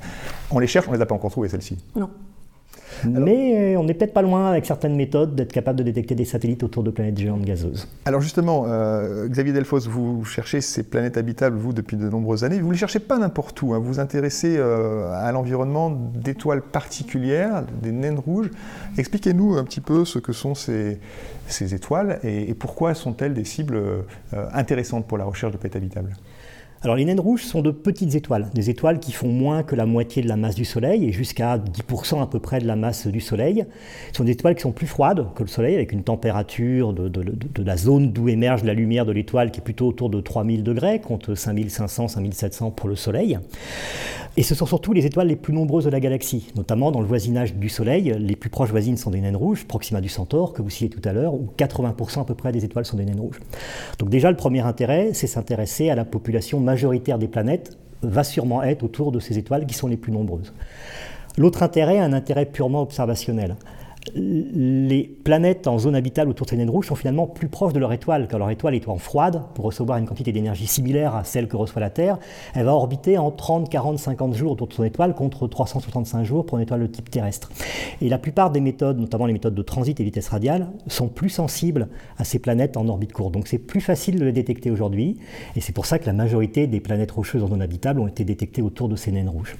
On 0.49 0.57
les 0.57 0.65
cherche, 0.65 0.87
on 0.87 0.91
ne 0.91 0.95
les 0.95 1.03
a 1.03 1.05
pas 1.05 1.13
encore 1.13 1.29
trouvées, 1.29 1.49
celles-ci. 1.49 1.77
Non. 1.95 2.09
Mais 3.05 3.75
euh, 3.75 3.79
on 3.79 3.83
n'est 3.83 3.93
peut-être 3.93 4.13
pas 4.13 4.21
loin 4.21 4.49
avec 4.49 4.65
certaines 4.65 4.95
méthodes 4.95 5.35
d'être 5.35 5.51
capable 5.51 5.79
de 5.79 5.83
détecter 5.83 6.15
des 6.15 6.25
satellites 6.25 6.63
autour 6.63 6.83
de 6.83 6.91
planètes 6.91 7.17
géantes 7.17 7.43
gazeuses. 7.43 7.87
Alors 8.05 8.21
justement, 8.21 8.65
euh, 8.67 9.27
Xavier 9.27 9.53
Delfos, 9.53 9.79
vous 9.89 10.23
cherchez 10.25 10.61
ces 10.61 10.83
planètes 10.83 11.17
habitables, 11.17 11.57
vous, 11.57 11.73
depuis 11.73 11.97
de 11.97 12.09
nombreuses 12.09 12.43
années. 12.43 12.59
Vous 12.59 12.67
ne 12.67 12.73
les 12.73 12.77
cherchez 12.77 12.99
pas 12.99 13.17
n'importe 13.17 13.61
où. 13.61 13.73
Hein. 13.73 13.79
Vous 13.79 13.93
vous 13.93 13.99
intéressez 13.99 14.55
euh, 14.57 15.11
à 15.13 15.31
l'environnement 15.31 15.89
d'étoiles 15.89 16.61
particulières, 16.61 17.63
des 17.81 17.91
naines 17.91 18.19
rouges. 18.19 18.49
Expliquez-nous 18.97 19.57
un 19.57 19.63
petit 19.63 19.81
peu 19.81 20.05
ce 20.05 20.19
que 20.19 20.33
sont 20.33 20.55
ces, 20.55 20.99
ces 21.47 21.73
étoiles 21.73 22.19
et, 22.23 22.49
et 22.49 22.53
pourquoi 22.53 22.93
sont-elles 22.93 23.33
des 23.33 23.45
cibles 23.45 23.81
intéressantes 24.53 25.07
pour 25.07 25.17
la 25.17 25.25
recherche 25.25 25.51
de 25.51 25.57
planètes 25.57 25.75
habitables 25.75 26.13
alors 26.83 26.95
les 26.95 27.05
naines 27.05 27.19
rouges 27.19 27.43
sont 27.43 27.61
de 27.61 27.69
petites 27.69 28.15
étoiles, 28.15 28.49
des 28.55 28.71
étoiles 28.71 28.99
qui 28.99 29.11
font 29.11 29.27
moins 29.27 29.61
que 29.61 29.75
la 29.75 29.85
moitié 29.85 30.23
de 30.23 30.27
la 30.27 30.35
masse 30.35 30.55
du 30.55 30.65
Soleil 30.65 31.05
et 31.05 31.11
jusqu'à 31.11 31.59
10% 31.59 32.23
à 32.23 32.25
peu 32.25 32.39
près 32.39 32.59
de 32.59 32.65
la 32.65 32.75
masse 32.75 33.05
du 33.05 33.21
Soleil. 33.21 33.65
Ce 34.11 34.17
sont 34.17 34.23
des 34.23 34.31
étoiles 34.31 34.55
qui 34.55 34.63
sont 34.63 34.71
plus 34.71 34.87
froides 34.87 35.27
que 35.35 35.43
le 35.43 35.47
Soleil, 35.47 35.75
avec 35.75 35.91
une 35.91 36.01
température 36.03 36.93
de, 36.93 37.63
la 37.63 37.77
zone 37.77 38.11
d'où 38.11 38.29
émerge 38.29 38.63
la 38.63 38.73
lumière 38.73 39.05
de 39.05 39.11
l'étoile 39.11 39.51
qui 39.51 39.59
est 39.59 39.63
plutôt 39.63 39.89
autour 39.89 40.09
de 40.09 40.21
3000 40.21 40.63
degrés, 40.63 40.99
contre 40.99 41.35
5500, 41.35 42.07
5700 42.07 42.71
pour 42.71 42.89
le 42.89 42.95
Soleil. 42.95 43.37
Et 44.37 44.43
ce 44.43 44.55
sont 44.55 44.65
surtout 44.65 44.93
les 44.93 45.05
étoiles 45.05 45.27
les 45.27 45.35
plus 45.35 45.53
nombreuses 45.53 45.83
de 45.85 45.89
la 45.89 45.99
galaxie, 45.99 46.51
notamment 46.55 46.91
dans 46.91 47.01
le 47.01 47.05
voisinage 47.05 47.53
du 47.53 47.67
Soleil. 47.67 48.15
Les 48.17 48.37
plus 48.37 48.49
proches 48.49 48.69
voisines 48.69 48.95
sont 48.95 49.11
des 49.11 49.19
naines 49.19 49.35
rouges, 49.35 49.65
Proxima 49.65 49.99
du 49.99 50.07
Centaure, 50.07 50.53
que 50.53 50.61
vous 50.61 50.69
citiez 50.69 50.89
tout 50.89 51.01
à 51.07 51.11
l'heure, 51.11 51.33
où 51.33 51.49
80% 51.57 52.21
à 52.21 52.23
peu 52.23 52.33
près 52.33 52.53
des 52.53 52.63
étoiles 52.63 52.85
sont 52.85 52.95
des 52.95 53.03
naines 53.03 53.19
rouges. 53.19 53.41
Donc 53.99 54.09
déjà, 54.09 54.31
le 54.31 54.37
premier 54.37 54.61
intérêt, 54.61 55.09
c'est 55.13 55.27
s'intéresser 55.27 55.89
à 55.89 55.95
la 55.95 56.05
population 56.05 56.61
majoritaire 56.71 57.17
des 57.17 57.27
planètes, 57.27 57.77
va 58.01 58.23
sûrement 58.23 58.63
être 58.63 58.83
autour 58.83 59.11
de 59.11 59.19
ces 59.19 59.37
étoiles 59.37 59.65
qui 59.65 59.73
sont 59.73 59.87
les 59.87 59.97
plus 59.97 60.11
nombreuses. 60.11 60.53
L'autre 61.37 61.63
intérêt, 61.63 61.99
un 61.99 62.13
intérêt 62.13 62.45
purement 62.45 62.81
observationnel 62.81 63.55
les 64.15 65.03
planètes 65.03 65.67
en 65.67 65.77
zone 65.77 65.95
habitable 65.95 66.31
autour 66.31 66.45
de 66.45 66.51
ces 66.51 66.57
naines 66.57 66.69
rouges 66.69 66.87
sont 66.87 66.95
finalement 66.95 67.27
plus 67.27 67.47
proches 67.47 67.73
de 67.73 67.79
leur 67.79 67.93
étoile, 67.93 68.27
car 68.27 68.39
leur 68.39 68.49
étoile 68.49 68.75
étant 68.75 68.97
froide, 68.97 69.43
pour 69.53 69.65
recevoir 69.65 69.97
une 69.97 70.05
quantité 70.05 70.31
d'énergie 70.31 70.67
similaire 70.67 71.15
à 71.15 71.23
celle 71.23 71.47
que 71.47 71.55
reçoit 71.55 71.79
la 71.79 71.89
Terre, 71.89 72.17
elle 72.53 72.65
va 72.65 72.73
orbiter 72.73 73.17
en 73.17 73.31
30, 73.31 73.69
40, 73.69 73.99
50 73.99 74.35
jours 74.35 74.51
autour 74.53 74.67
de 74.67 74.73
son 74.73 74.83
étoile, 74.83 75.13
contre 75.13 75.47
365 75.47 76.23
jours 76.23 76.45
pour 76.45 76.57
une 76.57 76.63
étoile 76.63 76.81
de 76.81 76.87
type 76.87 77.09
terrestre. 77.09 77.51
Et 78.01 78.09
la 78.09 78.17
plupart 78.17 78.51
des 78.51 78.59
méthodes, 78.59 78.99
notamment 78.99 79.25
les 79.25 79.33
méthodes 79.33 79.55
de 79.55 79.61
transit 79.61 79.99
et 79.99 80.03
vitesse 80.03 80.29
radiale, 80.29 80.67
sont 80.87 81.07
plus 81.07 81.29
sensibles 81.29 81.87
à 82.17 82.23
ces 82.23 82.39
planètes 82.39 82.77
en 82.77 82.87
orbite 82.87 83.13
courte. 83.13 83.33
Donc 83.33 83.47
c'est 83.47 83.59
plus 83.59 83.81
facile 83.81 84.19
de 84.19 84.25
les 84.25 84.31
détecter 84.31 84.71
aujourd'hui, 84.71 85.17
et 85.55 85.61
c'est 85.61 85.73
pour 85.73 85.85
ça 85.85 85.99
que 85.99 86.05
la 86.05 86.13
majorité 86.13 86.67
des 86.67 86.79
planètes 86.79 87.11
rocheuses 87.11 87.43
en 87.43 87.47
zone 87.47 87.61
habitable 87.61 87.99
ont 87.99 88.07
été 88.07 88.23
détectées 88.23 88.61
autour 88.61 88.89
de 88.89 88.95
ces 88.95 89.11
naines 89.11 89.29
rouges. 89.29 89.55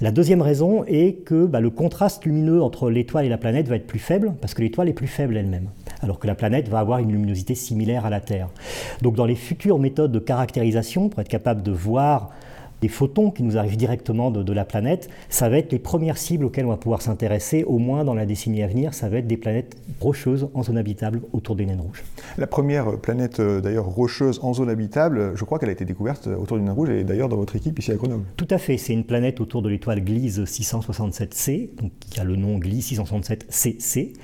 La 0.00 0.12
deuxième 0.12 0.42
raison 0.42 0.84
est 0.84 1.24
que 1.24 1.44
bah, 1.44 1.58
le 1.58 1.70
contraste 1.70 2.24
lumineux 2.24 2.62
entre 2.62 2.88
l'étoile 2.88 3.24
et 3.24 3.28
la 3.28 3.36
planète 3.36 3.66
va 3.66 3.74
être 3.74 3.88
plus 3.88 3.98
faible, 3.98 4.32
parce 4.40 4.54
que 4.54 4.62
l'étoile 4.62 4.88
est 4.88 4.92
plus 4.92 5.08
faible 5.08 5.36
elle-même, 5.36 5.70
alors 6.02 6.20
que 6.20 6.28
la 6.28 6.36
planète 6.36 6.68
va 6.68 6.78
avoir 6.78 7.00
une 7.00 7.10
luminosité 7.10 7.56
similaire 7.56 8.06
à 8.06 8.10
la 8.10 8.20
Terre. 8.20 8.48
Donc 9.02 9.16
dans 9.16 9.26
les 9.26 9.34
futures 9.34 9.80
méthodes 9.80 10.12
de 10.12 10.20
caractérisation, 10.20 11.08
pour 11.08 11.20
être 11.20 11.28
capable 11.28 11.64
de 11.64 11.72
voir 11.72 12.30
des 12.80 12.88
photons 12.88 13.30
qui 13.30 13.42
nous 13.42 13.56
arrivent 13.56 13.76
directement 13.76 14.30
de, 14.30 14.52
la 14.52 14.64
planète, 14.64 15.08
ça 15.28 15.48
va 15.48 15.58
être 15.58 15.72
les 15.72 15.78
premières 15.78 16.18
cibles 16.18 16.44
auxquelles 16.44 16.64
on 16.64 16.70
va 16.70 16.76
pouvoir 16.76 17.02
s'intéresser, 17.02 17.64
au 17.64 17.78
moins 17.78 18.04
dans 18.04 18.14
la 18.14 18.26
décennie 18.26 18.62
à 18.62 18.66
venir, 18.66 18.94
ça 18.94 19.08
va 19.08 19.18
être 19.18 19.26
des 19.26 19.36
planètes 19.36 19.76
rocheuses 20.00 20.48
en 20.54 20.62
zone 20.62 20.78
habitable 20.78 21.20
autour 21.32 21.54
des 21.54 21.66
naines 21.66 21.80
rouges. 21.80 22.02
La 22.38 22.46
première 22.46 22.98
planète 22.98 23.40
euh, 23.40 23.60
d'ailleurs 23.60 23.84
rocheuse 23.84 24.40
en 24.42 24.54
zone 24.54 24.70
habitable, 24.70 25.32
je 25.34 25.44
crois 25.44 25.58
qu'elle 25.58 25.68
a 25.68 25.72
été 25.72 25.84
découverte 25.84 26.26
autour 26.26 26.56
d'une 26.56 26.66
naine 26.66 26.74
rouge 26.74 26.90
et 26.90 27.04
d'ailleurs 27.04 27.28
dans 27.28 27.36
votre 27.36 27.56
équipe 27.56 27.78
ici 27.78 27.92
à 27.92 27.96
Grenoble. 27.96 28.24
Tout 28.36 28.48
à 28.50 28.58
fait, 28.58 28.78
c'est 28.78 28.92
une 28.92 29.04
planète 29.04 29.40
autour 29.40 29.62
de 29.62 29.68
l'étoile 29.68 30.02
Gliese 30.02 30.40
667c, 30.44 31.76
donc 31.80 31.92
qui 32.00 32.20
a 32.20 32.24
le 32.24 32.36
nom 32.36 32.58
Gliese 32.58 32.92
667cc, 32.92 34.14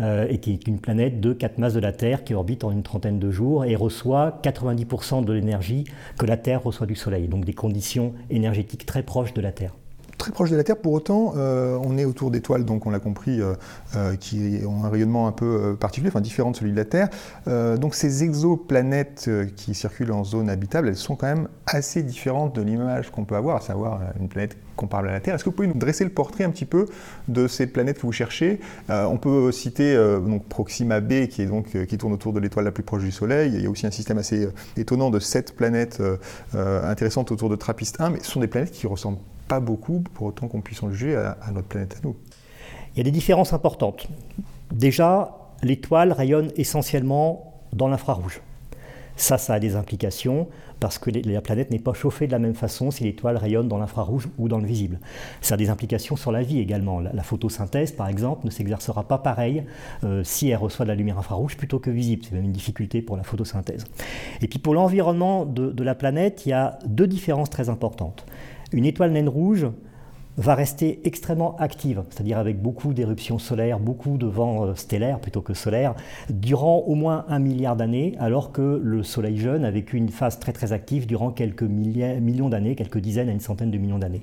euh, 0.00 0.26
et 0.28 0.38
qui 0.38 0.52
est 0.52 0.66
une 0.66 0.78
planète 0.78 1.20
de 1.20 1.32
4 1.32 1.58
masses 1.58 1.74
de 1.74 1.80
la 1.80 1.92
Terre 1.92 2.24
qui 2.24 2.34
orbite 2.34 2.64
en 2.64 2.72
une 2.72 2.82
trentaine 2.82 3.18
de 3.18 3.30
jours 3.30 3.64
et 3.64 3.76
reçoit 3.76 4.40
90% 4.42 5.24
de 5.24 5.32
l'énergie 5.32 5.84
que 6.18 6.26
la 6.26 6.36
Terre 6.36 6.62
reçoit 6.62 6.86
du 6.86 6.94
Soleil, 6.94 7.28
donc 7.28 7.44
des 7.44 7.52
conditions 7.52 7.97
énergétique 8.30 8.86
très 8.86 9.02
proche 9.02 9.34
de 9.34 9.40
la 9.40 9.52
Terre 9.52 9.74
très 10.18 10.32
proche 10.32 10.50
de 10.50 10.56
la 10.56 10.64
Terre. 10.64 10.76
Pour 10.76 10.92
autant, 10.92 11.34
euh, 11.36 11.78
on 11.82 11.96
est 11.96 12.04
autour 12.04 12.30
d'étoiles, 12.30 12.64
donc 12.64 12.84
on 12.86 12.90
l'a 12.90 12.98
compris, 12.98 13.40
euh, 13.40 13.54
euh, 13.96 14.16
qui 14.16 14.60
ont 14.66 14.84
un 14.84 14.90
rayonnement 14.90 15.26
un 15.26 15.32
peu 15.32 15.76
particulier, 15.78 16.10
enfin 16.10 16.20
différent 16.20 16.50
de 16.50 16.56
celui 16.56 16.72
de 16.72 16.76
la 16.76 16.84
Terre. 16.84 17.08
donc 17.46 17.94
ces 17.94 18.24
exoplanètes 18.24 19.30
qui 19.56 19.74
circulent 19.74 20.12
en 20.12 20.24
zone 20.24 20.50
habitable, 20.50 20.88
elles 20.88 20.96
sont 20.96 21.14
quand 21.14 21.26
même 21.26 21.48
assez 21.66 22.02
différentes 22.02 22.54
de 22.56 22.62
l'image 22.62 23.10
qu'on 23.10 23.24
peut 23.24 23.36
avoir, 23.36 23.56
à 23.56 23.60
savoir 23.60 24.00
une 24.18 24.28
planète 24.28 24.56
comparable 24.76 25.08
à 25.08 25.12
la 25.12 25.20
Terre. 25.20 25.34
Est-ce 25.34 25.44
que 25.44 25.50
vous 25.50 25.56
pouvez 25.56 25.68
nous 25.68 25.78
dresser 25.78 26.04
le 26.04 26.10
portrait 26.10 26.44
un 26.44 26.50
petit 26.50 26.64
peu 26.64 26.86
de 27.28 27.46
ces 27.46 27.66
planètes 27.68 27.98
que 27.98 28.06
vous 28.06 28.12
cherchez? 28.12 28.58
On 28.88 29.16
peut 29.16 29.52
citer 29.52 29.96
donc 29.96 30.44
Proxima 30.46 31.00
b, 31.00 31.28
qui, 31.28 31.42
est 31.42 31.46
donc, 31.46 31.76
qui 31.86 31.98
tourne 31.98 32.12
autour 32.12 32.32
de 32.32 32.40
l'étoile 32.40 32.64
la 32.64 32.72
plus 32.72 32.82
proche 32.82 33.04
du 33.04 33.12
Soleil. 33.12 33.52
Il 33.54 33.62
y 33.62 33.66
a 33.66 33.70
aussi 33.70 33.86
un 33.86 33.90
système 33.92 34.18
assez 34.18 34.48
étonnant 34.76 35.10
de 35.10 35.20
sept 35.20 35.54
planètes 35.54 36.02
intéressantes 36.54 37.30
autour 37.30 37.48
de 37.48 37.56
Trappist 37.56 38.00
1, 38.00 38.10
mais 38.10 38.18
ce 38.22 38.30
sont 38.32 38.40
des 38.40 38.48
planètes 38.48 38.72
qui 38.72 38.86
ressemblent 38.86 39.18
pas 39.48 39.60
beaucoup 39.60 40.00
pour 40.14 40.26
autant 40.26 40.46
qu'on 40.48 40.60
puisse 40.60 40.82
en 40.82 40.90
juger 40.90 41.16
à, 41.16 41.36
notre 41.52 41.68
planète 41.68 41.96
à 41.98 42.06
nous. 42.06 42.16
Il 42.94 42.98
y 42.98 43.00
a 43.00 43.04
des 43.04 43.10
différences 43.10 43.52
importantes. 43.52 44.08
Déjà, 44.72 45.34
l'étoile 45.62 46.12
rayonne 46.12 46.50
essentiellement 46.56 47.62
dans 47.72 47.88
l'infrarouge. 47.88 48.40
Ça, 49.16 49.36
ça 49.36 49.54
a 49.54 49.60
des 49.60 49.74
implications 49.74 50.48
parce 50.78 50.98
que 50.98 51.10
la 51.10 51.40
planète 51.40 51.72
n'est 51.72 51.80
pas 51.80 51.92
chauffée 51.92 52.28
de 52.28 52.32
la 52.32 52.38
même 52.38 52.54
façon 52.54 52.92
si 52.92 53.02
l'étoile 53.02 53.36
rayonne 53.36 53.66
dans 53.66 53.78
l'infrarouge 53.78 54.28
ou 54.38 54.48
dans 54.48 54.58
le 54.58 54.66
visible. 54.66 55.00
Ça 55.40 55.54
a 55.54 55.56
des 55.56 55.70
implications 55.70 56.14
sur 56.14 56.30
la 56.30 56.42
vie 56.42 56.60
également. 56.60 57.00
La, 57.00 57.22
photosynthèse, 57.24 57.92
par 57.92 58.08
exemple, 58.08 58.46
ne 58.46 58.50
s'exercera 58.50 59.08
pas 59.08 59.18
pareil 59.18 59.64
euh, 60.04 60.22
si 60.22 60.50
elle 60.50 60.58
reçoit 60.58 60.84
de 60.84 60.90
la 60.90 60.94
lumière 60.94 61.18
infrarouge 61.18 61.56
plutôt 61.56 61.80
que 61.80 61.90
visible. 61.90 62.24
C'est 62.24 62.34
même 62.34 62.44
une 62.44 62.52
difficulté 62.52 63.02
pour 63.02 63.16
la 63.16 63.24
photosynthèse. 63.24 63.84
Et 64.40 64.46
puis 64.46 64.60
pour 64.60 64.74
l'environnement 64.74 65.44
de, 65.44 65.72
de 65.72 65.82
la 65.82 65.96
planète, 65.96 66.46
il 66.46 66.50
y 66.50 66.52
a 66.52 66.78
deux 66.86 67.08
différences 67.08 67.50
très 67.50 67.68
importantes. 67.68 68.24
Une 68.72 68.84
étoile 68.84 69.12
naine 69.12 69.28
rouge, 69.28 69.66
va 70.38 70.54
rester 70.54 71.00
extrêmement 71.04 71.56
active, 71.56 72.04
c'est-à-dire 72.10 72.38
avec 72.38 72.62
beaucoup 72.62 72.94
d'éruptions 72.94 73.40
solaires, 73.40 73.80
beaucoup 73.80 74.18
de 74.18 74.26
vents 74.26 74.66
euh, 74.66 74.74
stellaires 74.76 75.18
plutôt 75.18 75.42
que 75.42 75.52
solaires, 75.52 75.94
durant 76.30 76.78
au 76.86 76.94
moins 76.94 77.24
un 77.28 77.40
milliard 77.40 77.74
d'années, 77.74 78.14
alors 78.20 78.52
que 78.52 78.80
le 78.82 79.02
Soleil 79.02 79.36
jeune 79.36 79.64
a 79.64 79.70
vécu 79.72 79.96
une 79.96 80.10
phase 80.10 80.38
très 80.38 80.52
très 80.52 80.72
active 80.72 81.06
durant 81.06 81.32
quelques 81.32 81.64
millions 81.64 82.48
d'années, 82.48 82.76
quelques 82.76 82.98
dizaines 82.98 83.28
à 83.28 83.32
une 83.32 83.40
centaine 83.40 83.72
de 83.72 83.78
millions 83.78 83.98
d'années. 83.98 84.22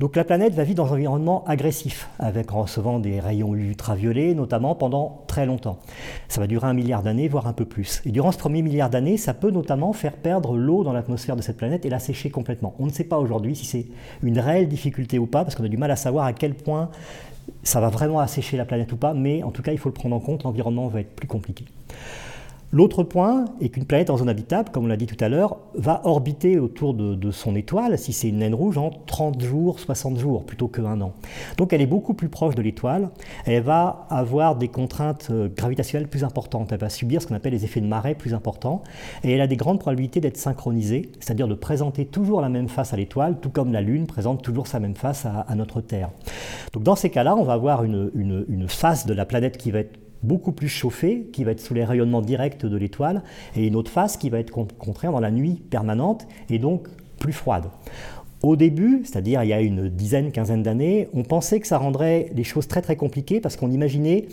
Donc 0.00 0.16
la 0.16 0.24
planète 0.24 0.54
va 0.54 0.64
vivre 0.64 0.76
dans 0.76 0.86
un 0.86 0.96
environnement 0.96 1.44
agressif, 1.46 2.08
avec 2.18 2.54
en 2.54 2.62
recevant 2.62 2.98
des 3.00 3.20
rayons 3.20 3.54
ultraviolets, 3.54 4.32
notamment 4.32 4.74
pendant 4.74 5.24
très 5.26 5.44
longtemps. 5.44 5.78
Ça 6.26 6.40
va 6.40 6.46
durer 6.46 6.66
un 6.66 6.72
milliard 6.72 7.02
d'années, 7.02 7.28
voire 7.28 7.46
un 7.46 7.52
peu 7.52 7.66
plus. 7.66 8.00
Et 8.06 8.10
durant 8.10 8.32
ce 8.32 8.38
premier 8.38 8.62
milliard 8.62 8.88
d'années, 8.88 9.18
ça 9.18 9.34
peut 9.34 9.50
notamment 9.50 9.92
faire 9.92 10.14
perdre 10.14 10.56
l'eau 10.56 10.84
dans 10.84 10.94
l'atmosphère 10.94 11.36
de 11.36 11.42
cette 11.42 11.58
planète 11.58 11.84
et 11.84 11.90
la 11.90 11.98
sécher 11.98 12.30
complètement. 12.30 12.74
On 12.78 12.86
ne 12.86 12.90
sait 12.90 13.04
pas 13.04 13.18
aujourd'hui 13.18 13.54
si 13.54 13.66
c'est 13.66 13.86
une 14.22 14.38
réelle 14.38 14.68
difficulté 14.68 15.18
ou 15.18 15.26
pas, 15.26 15.44
parce 15.44 15.54
qu'on 15.54 15.64
a 15.64 15.68
du 15.68 15.76
mal 15.76 15.90
à 15.90 15.96
savoir 15.96 16.24
à 16.24 16.32
quel 16.32 16.54
point 16.54 16.88
ça 17.62 17.82
va 17.82 17.90
vraiment 17.90 18.20
assécher 18.20 18.56
la 18.56 18.64
planète 18.64 18.90
ou 18.92 18.96
pas, 18.96 19.12
mais 19.12 19.42
en 19.42 19.50
tout 19.50 19.60
cas, 19.60 19.72
il 19.72 19.78
faut 19.78 19.90
le 19.90 19.94
prendre 19.94 20.16
en 20.16 20.20
compte, 20.20 20.44
l'environnement 20.44 20.88
va 20.88 21.00
être 21.00 21.14
plus 21.14 21.28
compliqué. 21.28 21.66
L'autre 22.72 23.02
point 23.02 23.46
est 23.60 23.70
qu'une 23.70 23.84
planète 23.84 24.10
en 24.10 24.16
zone 24.16 24.28
habitable, 24.28 24.70
comme 24.70 24.84
on 24.84 24.86
l'a 24.86 24.96
dit 24.96 25.06
tout 25.06 25.16
à 25.18 25.28
l'heure, 25.28 25.58
va 25.74 26.02
orbiter 26.04 26.60
autour 26.60 26.94
de, 26.94 27.30
son 27.32 27.56
étoile, 27.56 27.98
si 27.98 28.12
c'est 28.12 28.28
une 28.28 28.38
naine 28.38 28.54
rouge, 28.54 28.78
en 28.78 28.90
30 28.90 29.42
jours, 29.42 29.80
60 29.80 30.18
jours, 30.18 30.46
plutôt 30.46 30.68
qu'un 30.68 31.00
an. 31.00 31.12
Donc 31.56 31.72
elle 31.72 31.80
est 31.80 31.86
beaucoup 31.86 32.14
plus 32.14 32.28
proche 32.28 32.54
de 32.54 32.62
l'étoile, 32.62 33.10
elle 33.44 33.64
va 33.64 34.06
avoir 34.08 34.54
des 34.54 34.68
contraintes 34.68 35.28
euh, 35.32 35.48
gravitationnelles 35.48 36.08
plus 36.08 36.22
importantes, 36.22 36.70
elle 36.70 36.78
va 36.78 36.88
subir 36.88 37.20
ce 37.20 37.26
qu'on 37.26 37.34
appelle 37.34 37.52
les 37.52 37.64
effets 37.64 37.80
de 37.80 37.86
marée 37.86 38.14
plus 38.14 38.34
importants, 38.34 38.84
et 39.24 39.32
elle 39.32 39.40
a 39.40 39.48
des 39.48 39.56
grandes 39.56 39.80
probabilités 39.80 40.20
d'être 40.20 40.36
synchronisée, 40.36 41.10
c'est-à-dire 41.18 41.48
de 41.48 41.54
présenter 41.54 42.06
toujours 42.06 42.40
la 42.40 42.48
même 42.48 42.68
face 42.68 42.92
à 42.92 42.96
l'étoile, 42.96 43.38
tout 43.40 43.50
comme 43.50 43.72
la 43.72 43.80
Lune 43.80 44.06
présente 44.06 44.42
toujours 44.42 44.68
sa 44.68 44.78
même 44.78 44.94
face 44.94 45.26
à, 45.26 45.54
notre 45.56 45.80
Terre. 45.80 46.10
Donc 46.72 46.84
dans 46.84 46.94
ces 46.94 47.10
cas-là, 47.10 47.34
on 47.34 47.42
va 47.42 47.54
avoir 47.54 47.82
une, 47.82 48.12
une 48.14 48.68
face 48.68 49.06
de 49.06 49.12
la 49.12 49.26
planète 49.26 49.56
qui 49.56 49.72
va 49.72 49.80
être 49.80 49.98
beaucoup 50.22 50.52
plus 50.52 50.68
chauffée, 50.68 51.28
qui 51.32 51.44
va 51.44 51.52
être 51.52 51.60
sous 51.60 51.74
les 51.74 51.84
rayonnements 51.84 52.22
directs 52.22 52.64
de 52.64 52.76
l'étoile, 52.76 53.22
et 53.56 53.66
une 53.66 53.76
autre 53.76 53.90
phase 53.90 54.16
qui 54.16 54.30
va 54.30 54.38
être 54.38 54.50
contraire 54.50 55.12
dans 55.12 55.20
la 55.20 55.30
nuit 55.30 55.60
permanente 55.70 56.26
et 56.48 56.58
donc 56.58 56.88
plus 57.18 57.32
froide. 57.32 57.64
Au 58.42 58.56
début, 58.56 59.02
c'est-à-dire 59.04 59.42
il 59.42 59.48
y 59.48 59.52
a 59.52 59.60
une 59.60 59.88
dizaine, 59.88 60.32
quinzaine 60.32 60.62
d'années, 60.62 61.08
on 61.14 61.22
pensait 61.22 61.60
que 61.60 61.66
ça 61.66 61.78
rendrait 61.78 62.30
les 62.34 62.44
choses 62.44 62.68
très 62.68 62.80
très 62.80 62.96
compliquées 62.96 63.40
parce 63.40 63.56
qu'on 63.56 63.70
imaginait 63.70 64.26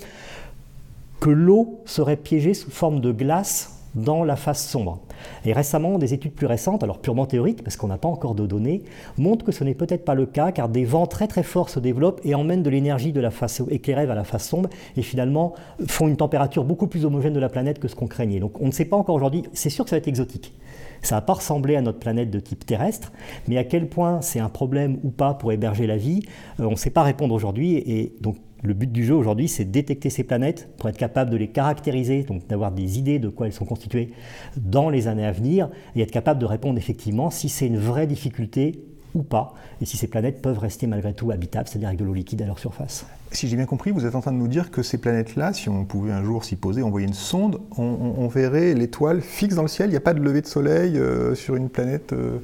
que 1.19 1.29
l'eau 1.29 1.81
serait 1.85 2.15
piégée 2.15 2.53
sous 2.53 2.71
forme 2.71 3.01
de 3.01 3.11
glace 3.11 3.76
dans 3.97 4.23
la 4.23 4.35
face 4.35 4.65
sombre. 4.65 4.99
Et 5.45 5.53
récemment, 5.53 5.97
des 5.97 6.13
études 6.13 6.33
plus 6.33 6.47
récentes, 6.47 6.83
alors 6.83 6.99
purement 6.99 7.25
théoriques, 7.25 7.63
parce 7.63 7.75
qu'on 7.75 7.87
n'a 7.87 7.97
pas 7.97 8.07
encore 8.07 8.35
de 8.35 8.45
données, 8.45 8.83
montrent 9.17 9.45
que 9.45 9.51
ce 9.51 9.63
n'est 9.63 9.73
peut-être 9.73 10.05
pas 10.05 10.15
le 10.15 10.25
cas, 10.25 10.51
car 10.51 10.69
des 10.69 10.85
vents 10.85 11.07
très 11.07 11.27
très 11.27 11.43
forts 11.43 11.69
se 11.69 11.79
développent 11.79 12.21
et 12.23 12.35
emmènent 12.35 12.63
de 12.63 12.69
l'énergie 12.69 13.11
de 13.11 13.19
la 13.19 13.31
face 13.31 13.61
éclairée 13.69 14.05
vers 14.05 14.15
la 14.15 14.23
face 14.23 14.47
sombre, 14.47 14.69
et 14.95 15.01
finalement 15.01 15.53
font 15.87 16.07
une 16.07 16.17
température 16.17 16.63
beaucoup 16.63 16.87
plus 16.87 17.05
homogène 17.05 17.33
de 17.33 17.39
la 17.39 17.49
planète 17.49 17.79
que 17.79 17.87
ce 17.87 17.95
qu'on 17.95 18.07
craignait. 18.07 18.39
Donc 18.39 18.61
on 18.61 18.67
ne 18.67 18.71
sait 18.71 18.85
pas 18.85 18.97
encore 18.97 19.15
aujourd'hui, 19.15 19.43
c'est 19.53 19.69
sûr 19.69 19.83
que 19.83 19.89
ça 19.89 19.95
va 19.95 19.99
être 19.99 20.07
exotique. 20.07 20.53
Ça 21.01 21.15
va 21.15 21.21
pas 21.21 21.33
ressembler 21.33 21.75
à 21.75 21.81
notre 21.81 21.99
planète 21.99 22.31
de 22.31 22.39
type 22.39 22.65
terrestre, 22.65 23.11
mais 23.47 23.57
à 23.57 23.63
quel 23.63 23.87
point 23.87 24.21
c'est 24.21 24.39
un 24.39 24.49
problème 24.49 24.99
ou 25.03 25.09
pas 25.09 25.33
pour 25.33 25.51
héberger 25.51 25.87
la 25.87 25.97
vie, 25.97 26.23
euh, 26.59 26.65
on 26.65 26.71
ne 26.71 26.75
sait 26.75 26.89
pas 26.89 27.03
répondre 27.03 27.33
aujourd'hui. 27.35 27.75
Et 27.75 28.15
donc 28.21 28.37
le 28.67 28.73
but 28.73 28.91
du 28.91 29.05
jeu 29.05 29.15
aujourd'hui, 29.15 29.47
c'est 29.47 29.65
de 29.65 29.71
détecter 29.71 30.09
ces 30.09 30.23
planètes 30.23 30.69
pour 30.77 30.89
être 30.89 30.97
capable 30.97 31.31
de 31.31 31.37
les 31.37 31.47
caractériser, 31.47 32.23
donc 32.23 32.45
d'avoir 32.47 32.71
des 32.71 32.99
idées 32.99 33.17
de 33.17 33.29
quoi 33.29 33.47
elles 33.47 33.53
sont 33.53 33.65
constituées 33.65 34.11
dans 34.57 34.89
les 34.89 35.07
années 35.07 35.25
à 35.25 35.31
venir, 35.31 35.69
et 35.95 36.01
être 36.01 36.11
capable 36.11 36.39
de 36.39 36.45
répondre 36.45 36.77
effectivement 36.77 37.31
si 37.31 37.49
c'est 37.49 37.67
une 37.67 37.79
vraie 37.79 38.07
difficulté 38.07 38.83
ou 39.15 39.23
pas, 39.23 39.53
et 39.81 39.85
si 39.85 39.95
ces 39.97 40.07
planètes 40.07 40.41
peuvent 40.41 40.59
rester 40.59 40.85
malgré 40.85 41.13
tout 41.13 41.31
habitables, 41.31 41.67
c'est-à-dire 41.67 41.87
avec 41.87 41.99
de 41.99 42.05
l'eau 42.05 42.13
liquide 42.13 42.41
à 42.41 42.45
leur 42.45 42.59
surface. 42.59 43.05
Si 43.31 43.47
j'ai 43.47 43.55
bien 43.55 43.65
compris, 43.65 43.91
vous 43.91 44.05
êtes 44.05 44.15
en 44.15 44.21
train 44.21 44.31
de 44.31 44.37
nous 44.37 44.47
dire 44.47 44.69
que 44.69 44.83
ces 44.83 44.97
planètes-là, 44.97 45.53
si 45.53 45.69
on 45.69 45.85
pouvait 45.85 46.11
un 46.11 46.23
jour 46.23 46.43
s'y 46.43 46.55
poser, 46.55 46.83
envoyer 46.83 47.07
une 47.07 47.13
sonde, 47.13 47.59
on, 47.77 48.27
verrait 48.27 48.73
l'étoile 48.73 49.21
fixe 49.21 49.55
dans 49.55 49.61
le 49.61 49.67
ciel, 49.69 49.87
il 49.87 49.91
n'y 49.91 49.97
a 49.97 50.01
pas 50.01 50.13
de 50.13 50.19
lever 50.19 50.41
de 50.41 50.47
soleil 50.47 50.97
euh, 50.97 51.35
sur 51.35 51.55
une 51.55 51.69
planète 51.69 52.13
euh, 52.13 52.39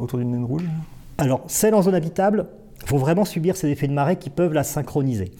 autour 0.00 0.18
d'une 0.18 0.32
naine 0.32 0.44
rouge? 0.44 0.64
Alors, 1.18 1.44
celle 1.46 1.74
en 1.74 1.82
zone 1.82 1.94
habitable, 1.94 2.46
vont 2.86 2.98
vraiment 2.98 3.24
subir 3.24 3.56
ces 3.56 3.68
effets 3.68 3.88
de 3.88 3.92
marée 3.92 4.16
qui 4.16 4.30
peuvent 4.30 4.52
la 4.52 4.64
synchroniser. 4.64 5.32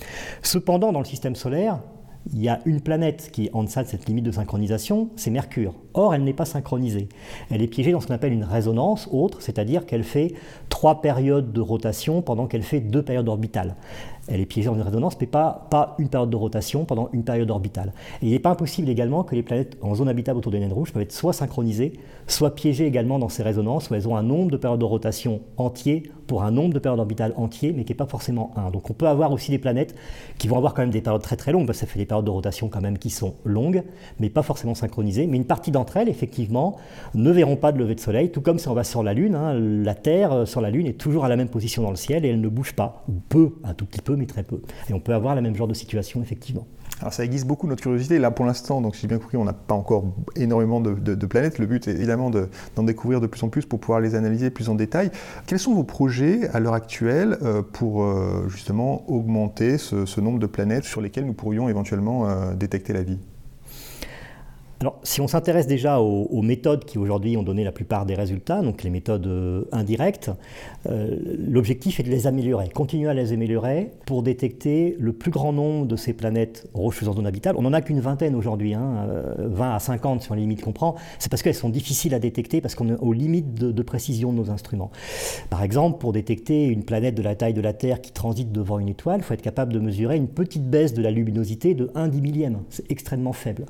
Cependant, 0.42 0.92
dans 0.92 1.00
le 1.00 1.04
système 1.04 1.36
solaire, 1.36 1.80
il 2.32 2.42
y 2.42 2.48
a 2.48 2.60
une 2.64 2.80
planète 2.80 3.30
qui 3.32 3.46
est 3.46 3.50
en 3.52 3.62
deçà 3.62 3.84
de 3.84 3.88
cette 3.88 4.06
limite 4.06 4.24
de 4.24 4.32
synchronisation, 4.32 5.10
c'est 5.16 5.30
Mercure. 5.30 5.74
Or, 5.94 6.14
elle 6.14 6.24
n'est 6.24 6.32
pas 6.32 6.44
synchronisée. 6.44 7.08
Elle 7.50 7.62
est 7.62 7.68
piégée 7.68 7.92
dans 7.92 8.00
ce 8.00 8.08
qu'on 8.08 8.14
appelle 8.14 8.32
une 8.32 8.44
résonance 8.44 9.08
autre, 9.12 9.42
c'est-à-dire 9.42 9.86
qu'elle 9.86 10.02
fait 10.02 10.34
trois 10.68 11.00
périodes 11.00 11.52
de 11.52 11.60
rotation 11.60 12.22
pendant 12.22 12.46
qu'elle 12.46 12.64
fait 12.64 12.80
deux 12.80 13.02
périodes 13.02 13.28
orbitales. 13.28 13.76
Elle 14.28 14.40
est 14.40 14.46
piégée 14.46 14.68
dans 14.68 14.74
une 14.74 14.82
résonance, 14.82 15.16
mais 15.20 15.26
pas, 15.26 15.68
une 15.98 16.08
période 16.08 16.30
de 16.30 16.36
rotation 16.36 16.84
pendant 16.84 17.08
une 17.12 17.24
période 17.24 17.50
orbitale. 17.50 17.92
Et 18.22 18.26
il 18.26 18.30
n'est 18.32 18.38
pas 18.38 18.50
impossible 18.50 18.88
également 18.88 19.22
que 19.24 19.34
les 19.34 19.42
planètes 19.42 19.76
en 19.82 19.94
zone 19.94 20.08
habitable 20.08 20.38
autour 20.38 20.52
des 20.52 20.58
naines 20.58 20.72
rouges 20.72 20.92
peuvent 20.92 21.02
être 21.02 21.12
soit 21.12 21.32
synchronisées, 21.32 21.92
soit 22.26 22.54
piégées 22.54 22.86
également 22.86 23.18
dans 23.18 23.28
ces 23.28 23.42
résonances 23.42 23.90
où 23.90 23.94
elles 23.94 24.08
ont 24.08 24.16
un 24.16 24.22
nombre 24.22 24.50
de 24.50 24.56
périodes 24.56 24.80
de 24.80 24.84
rotation 24.84 25.40
entier 25.56 26.10
pour 26.26 26.42
un 26.42 26.50
nombre 26.50 26.74
de 26.74 26.78
périodes 26.78 26.98
orbitales 26.98 27.32
entier, 27.36 27.72
mais 27.72 27.84
qui 27.84 27.92
n'est 27.92 27.96
pas 27.96 28.06
forcément 28.06 28.52
un. 28.56 28.70
Donc 28.70 28.90
on 28.90 28.92
peut 28.94 29.06
avoir 29.06 29.32
aussi 29.32 29.50
des 29.50 29.58
planètes 29.58 29.94
qui 30.38 30.48
vont 30.48 30.56
avoir 30.56 30.74
quand 30.74 30.82
même 30.82 30.90
des 30.90 31.00
périodes 31.00 31.22
très 31.22 31.36
très 31.36 31.52
longues, 31.52 31.66
parce 31.66 31.78
que 31.78 31.86
ça 31.86 31.92
fait 31.92 31.98
des 31.98 32.06
périodes 32.06 32.24
de 32.24 32.30
rotation 32.30 32.68
quand 32.68 32.80
même 32.80 32.98
qui 32.98 33.10
sont 33.10 33.34
longues, 33.44 33.82
mais 34.18 34.28
pas 34.28 34.42
forcément 34.42 34.74
synchronisées. 34.74 35.26
Mais 35.26 35.36
une 35.36 35.44
partie 35.44 35.70
d'entre 35.70 35.96
elles, 35.96 36.08
effectivement, 36.08 36.76
ne 37.14 37.30
verront 37.30 37.56
pas 37.56 37.72
de 37.72 37.78
lever 37.78 37.94
de 37.94 38.00
soleil, 38.00 38.30
tout 38.30 38.40
comme 38.40 38.58
si 38.58 38.68
on 38.68 38.74
va 38.74 38.84
sur 38.84 39.02
la 39.02 39.14
Lune. 39.14 39.34
Hein. 39.34 39.54
la 39.54 39.94
Terre 39.94 40.32
euh, 40.32 40.46
sur 40.46 40.60
la 40.60 40.70
Lune 40.70 40.86
est 40.86 40.98
toujours 40.98 41.24
à 41.24 41.28
la 41.28 41.36
même 41.36 41.48
position 41.48 41.82
dans 41.82 41.90
le 41.90 41.96
ciel 41.96 42.24
et 42.24 42.28
elle 42.28 42.40
ne 42.40 42.48
bouge 42.48 42.74
pas, 42.74 43.04
ou 43.08 43.12
peu, 43.28 43.54
un 43.64 43.74
tout 43.74 43.86
petit 43.86 44.00
peu, 44.00 44.15
mais 44.16 44.26
très 44.26 44.42
peu. 44.42 44.60
Et 44.88 44.94
on 44.94 45.00
peut 45.00 45.14
avoir 45.14 45.34
la 45.34 45.40
même 45.40 45.54
genre 45.54 45.68
de 45.68 45.74
situation, 45.74 46.22
effectivement. 46.22 46.66
Alors 47.00 47.12
ça 47.12 47.24
aiguise 47.24 47.44
beaucoup 47.44 47.66
notre 47.66 47.82
curiosité. 47.82 48.18
Là, 48.18 48.30
pour 48.30 48.46
l'instant, 48.46 48.80
donc 48.80 48.96
si 48.96 49.02
j'ai 49.02 49.08
bien 49.08 49.18
compris, 49.18 49.36
on 49.36 49.44
n'a 49.44 49.52
pas 49.52 49.74
encore 49.74 50.04
énormément 50.34 50.80
de, 50.80 51.26
planètes. 51.26 51.58
Le 51.58 51.66
but 51.66 51.86
est 51.88 51.92
évidemment 51.92 52.30
d'en 52.30 52.82
découvrir 52.82 53.20
de 53.20 53.26
plus 53.26 53.42
en 53.42 53.48
plus 53.48 53.66
pour 53.66 53.80
pouvoir 53.80 54.00
les 54.00 54.14
analyser 54.14 54.50
plus 54.50 54.68
en 54.68 54.74
détail. 54.74 55.10
Quels 55.46 55.58
sont 55.58 55.74
vos 55.74 55.84
projets 55.84 56.48
à 56.50 56.60
l'heure 56.60 56.74
actuelle 56.74 57.36
euh, 57.42 57.62
pour 57.62 58.02
euh, 58.02 58.48
justement 58.48 59.08
augmenter 59.10 59.76
ce, 59.78 60.20
nombre 60.20 60.38
de 60.38 60.46
planètes 60.46 60.84
sur 60.84 61.00
lesquelles 61.00 61.26
nous 61.26 61.34
pourrions 61.34 61.68
éventuellement 61.68 62.28
euh, 62.28 62.54
détecter 62.54 62.92
la 62.92 63.02
vie? 63.02 63.18
Alors, 64.80 65.00
si 65.02 65.22
on 65.22 65.26
s'intéresse 65.26 65.66
déjà 65.66 66.00
aux, 66.00 66.42
méthodes 66.42 66.84
qui 66.84 66.98
aujourd'hui 66.98 67.36
ont 67.36 67.42
donné 67.42 67.64
la 67.64 67.72
plupart 67.72 68.04
des 68.04 68.14
résultats, 68.14 68.60
donc 68.60 68.82
les 68.82 68.90
méthodes 68.90 69.26
euh, 69.26 69.64
indirectes, 69.72 70.30
euh, 70.88 71.16
l'objectif 71.48 71.98
est 71.98 72.02
de 72.02 72.10
les 72.10 72.26
améliorer, 72.26 72.68
continuer 72.68 73.08
à 73.08 73.14
les 73.14 73.32
améliorer 73.32 73.90
pour 74.04 74.22
détecter 74.22 74.94
le 74.98 75.12
plus 75.12 75.30
grand 75.30 75.52
nombre 75.52 75.86
de 75.86 75.96
ces 75.96 76.12
planètes 76.12 76.68
rocheuses 76.74 77.08
en 77.08 77.14
zone 77.14 77.26
habitable. 77.26 77.58
On 77.58 77.62
n'en 77.62 77.72
a 77.72 77.80
qu'une 77.80 78.00
vingtaine 78.00 78.34
aujourd'hui, 78.34 78.74
20 78.74 78.80
hein, 78.80 79.06
euh, 79.08 79.60
à 79.60 79.78
50 79.78 80.22
sur 80.22 80.34
les 80.34 80.42
limites 80.42 80.60
qu'on. 80.60 80.74
C'est 81.18 81.30
parce 81.30 81.42
qu'elles 81.42 81.54
sont 81.54 81.70
difficiles 81.70 82.12
à 82.12 82.18
détecter, 82.18 82.60
parce 82.60 82.74
qu'on 82.74 82.90
est 82.90 82.98
aux 83.00 83.14
limites 83.14 83.54
de, 83.54 83.82
précision 83.82 84.32
de 84.32 84.36
nos 84.36 84.50
instruments. 84.50 84.90
Par 85.48 85.62
exemple, 85.62 85.98
pour 85.98 86.12
détecter 86.12 86.66
une 86.66 86.84
planète 86.84 87.14
de 87.14 87.22
la 87.22 87.34
taille 87.34 87.54
de 87.54 87.60
la 87.62 87.72
Terre 87.72 88.02
qui 88.02 88.12
transite 88.12 88.52
devant 88.52 88.78
une 88.78 88.88
étoile, 88.88 89.20
il 89.20 89.22
faut 89.22 89.32
être 89.32 89.42
capable 89.42 89.72
de 89.72 89.78
mesurer 89.78 90.16
une 90.16 90.28
petite 90.28 90.68
baisse 90.68 90.92
de 90.92 91.00
la 91.00 91.10
luminosité 91.10 91.74
de 91.74 91.90
1 91.94 92.08
dix 92.08 92.20
millième. 92.20 92.58
C'est 92.68 92.90
extrêmement 92.90 93.32
faible. 93.32 93.64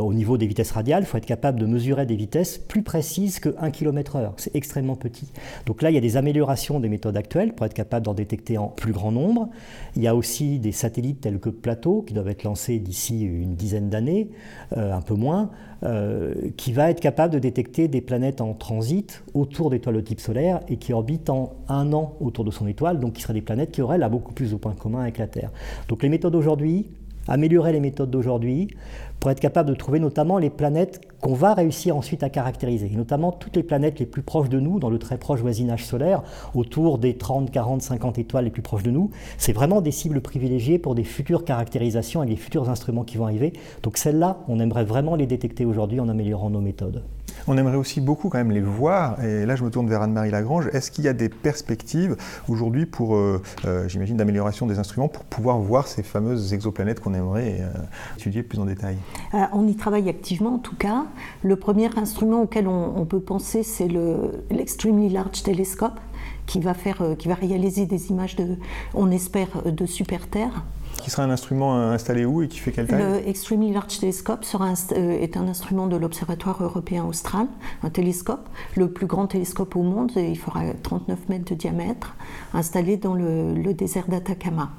Au 0.00 0.14
niveau 0.14 0.38
des 0.38 0.46
vitesses 0.46 0.70
radiales, 0.70 1.02
il 1.02 1.06
faut 1.06 1.18
être 1.18 1.26
capable 1.26 1.58
de 1.60 1.66
mesurer 1.66 2.06
des 2.06 2.16
vitesses 2.16 2.58
plus 2.58 2.82
précises 2.82 3.40
que 3.40 3.54
1 3.58 3.70
km/h. 3.70 4.32
C'est 4.36 4.54
extrêmement 4.54 4.96
petit. 4.96 5.30
Donc 5.66 5.82
là, 5.82 5.90
il 5.90 5.94
y 5.94 5.98
a 5.98 6.00
des 6.00 6.16
améliorations 6.16 6.80
des 6.80 6.88
méthodes 6.88 7.16
actuelles 7.16 7.54
pour 7.54 7.66
être 7.66 7.74
capable 7.74 8.04
d'en 8.04 8.14
détecter 8.14 8.58
en 8.58 8.68
plus 8.68 8.92
grand 8.92 9.12
nombre. 9.12 9.48
Il 9.96 10.02
y 10.02 10.08
a 10.08 10.14
aussi 10.14 10.58
des 10.58 10.72
satellites 10.72 11.20
tels 11.20 11.38
que 11.38 11.50
Plateau 11.50 12.02
qui 12.02 12.14
doivent 12.14 12.28
être 12.28 12.44
lancés 12.44 12.78
d'ici 12.78 13.22
une 13.22 13.54
dizaine 13.54 13.88
d'années, 13.88 14.30
euh, 14.76 14.92
un 14.92 15.00
peu 15.00 15.14
moins, 15.14 15.50
euh, 15.84 16.34
qui 16.56 16.72
va 16.72 16.90
être 16.90 17.00
capable 17.00 17.32
de 17.34 17.38
détecter 17.38 17.88
des 17.88 18.00
planètes 18.00 18.40
en 18.40 18.54
transit 18.54 19.22
autour 19.34 19.70
d'étoiles 19.70 19.96
de 19.96 20.00
type 20.00 20.20
solaire 20.20 20.60
et 20.68 20.76
qui 20.76 20.92
orbitent 20.92 21.30
en 21.30 21.54
un 21.68 21.92
an 21.92 22.16
autour 22.20 22.44
de 22.44 22.50
son 22.50 22.66
étoile, 22.66 22.98
donc 22.98 23.14
qui 23.14 23.22
seraient 23.22 23.34
des 23.34 23.42
planètes 23.42 23.70
qui 23.70 23.82
auraient 23.82 23.98
là 23.98 24.08
beaucoup 24.08 24.32
plus 24.32 24.50
de 24.50 24.56
points 24.56 24.74
communs 24.74 25.02
avec 25.02 25.18
la 25.18 25.26
Terre. 25.26 25.50
Donc 25.88 26.02
les 26.02 26.08
méthodes 26.08 26.34
aujourd'hui 26.34 26.86
améliorer 27.28 27.72
les 27.72 27.80
méthodes 27.80 28.10
d'aujourd'hui 28.10 28.68
pour 29.20 29.30
être 29.30 29.40
capable 29.40 29.68
de 29.68 29.74
trouver 29.74 30.00
notamment 30.00 30.38
les 30.38 30.50
planètes 30.50 31.00
qu'on 31.20 31.34
va 31.34 31.54
réussir 31.54 31.96
ensuite 31.96 32.22
à 32.22 32.28
caractériser, 32.28 32.90
notamment 32.94 33.32
toutes 33.32 33.56
les 33.56 33.62
planètes 33.62 33.98
les 33.98 34.06
plus 34.06 34.22
proches 34.22 34.48
de 34.48 34.60
nous, 34.60 34.78
dans 34.78 34.90
le 34.90 34.98
très 34.98 35.18
proche 35.18 35.40
voisinage 35.40 35.84
solaire, 35.84 36.22
autour 36.54 36.98
des 36.98 37.16
30, 37.16 37.50
40, 37.50 37.82
50 37.82 38.18
étoiles 38.18 38.44
les 38.44 38.50
plus 38.50 38.62
proches 38.62 38.84
de 38.84 38.90
nous. 38.90 39.10
C'est 39.36 39.52
vraiment 39.52 39.80
des 39.80 39.90
cibles 39.90 40.20
privilégiées 40.20 40.78
pour 40.78 40.94
des 40.94 41.04
futures 41.04 41.44
caractérisations 41.44 42.22
et 42.22 42.26
des 42.26 42.36
futurs 42.36 42.68
instruments 42.68 43.04
qui 43.04 43.16
vont 43.16 43.24
arriver. 43.24 43.52
Donc 43.82 43.96
celles-là, 43.96 44.38
on 44.48 44.60
aimerait 44.60 44.84
vraiment 44.84 45.16
les 45.16 45.26
détecter 45.26 45.64
aujourd'hui 45.64 46.00
en 46.00 46.08
améliorant 46.08 46.50
nos 46.50 46.60
méthodes. 46.60 47.02
On 47.46 47.56
aimerait 47.56 47.76
aussi 47.76 48.00
beaucoup 48.00 48.28
quand 48.28 48.38
même 48.38 48.50
les 48.50 48.60
voir. 48.60 49.22
Et 49.24 49.46
là, 49.46 49.56
je 49.56 49.64
me 49.64 49.70
tourne 49.70 49.88
vers 49.88 50.02
Anne-Marie 50.02 50.30
Lagrange. 50.30 50.68
Est-ce 50.72 50.90
qu'il 50.90 51.04
y 51.04 51.08
a 51.08 51.12
des 51.12 51.28
perspectives 51.28 52.16
aujourd'hui 52.48 52.86
pour, 52.86 53.16
euh, 53.16 53.42
euh, 53.64 53.88
j'imagine, 53.88 54.16
d'amélioration 54.16 54.66
des 54.66 54.78
instruments 54.78 55.08
pour 55.08 55.24
pouvoir 55.24 55.58
voir 55.58 55.86
ces 55.86 56.02
fameuses 56.02 56.52
exoplanètes 56.52 57.00
qu'on 57.00 57.14
aimerait 57.14 57.60
euh, 57.60 57.68
étudier 58.18 58.42
plus 58.42 58.58
en 58.58 58.66
détail? 58.66 58.96
On 59.52 59.66
y 59.66 59.76
travaille 59.76 60.08
activement, 60.08 60.54
en 60.54 60.58
tout 60.58 60.76
cas. 60.76 61.04
Le 61.42 61.56
premier 61.56 61.90
instrument 61.98 62.42
auquel 62.42 62.66
on, 62.66 63.04
peut 63.04 63.20
penser, 63.20 63.62
c'est 63.62 63.88
l'Extremely 64.50 65.10
Large 65.10 65.42
Telescope, 65.42 66.00
qui 66.46 66.60
va, 66.60 66.72
faire, 66.74 67.02
qui 67.18 67.28
va 67.28 67.34
réaliser 67.34 67.84
des 67.84 68.10
images, 68.10 68.36
de, 68.36 68.56
on 68.94 69.10
espère, 69.10 69.48
de 69.64 69.86
super 69.86 70.26
Terre. 70.28 70.64
Qui 71.02 71.10
sera 71.10 71.22
un 71.22 71.30
instrument 71.30 71.80
installé 71.90 72.24
où 72.24 72.42
et 72.42 72.48
qui 72.48 72.58
fait 72.58 72.72
quelle 72.72 72.86
taille? 72.86 73.02
Le 73.02 73.28
Extremely 73.28 73.72
Large 73.72 74.00
Telescope 74.00 74.44
sera 74.44 74.72
euh, 74.92 75.20
est 75.20 75.36
un 75.36 75.46
instrument 75.46 75.86
de 75.86 75.96
l'Observatoire 75.96 76.62
européen 76.62 77.04
austral, 77.04 77.46
un 77.82 77.90
télescope, 77.90 78.48
le 78.74 78.90
plus 78.90 79.06
grand 79.06 79.26
télescope 79.28 79.76
au 79.76 79.82
monde, 79.82 80.12
il 80.16 80.38
fera 80.38 80.62
39 80.82 81.28
mètres 81.28 81.50
de 81.50 81.54
diamètre, 81.54 82.16
installé 82.52 82.96
dans 82.96 83.14
le, 83.14 83.54
désert 83.74 84.08
d'Atacama. 84.08 84.70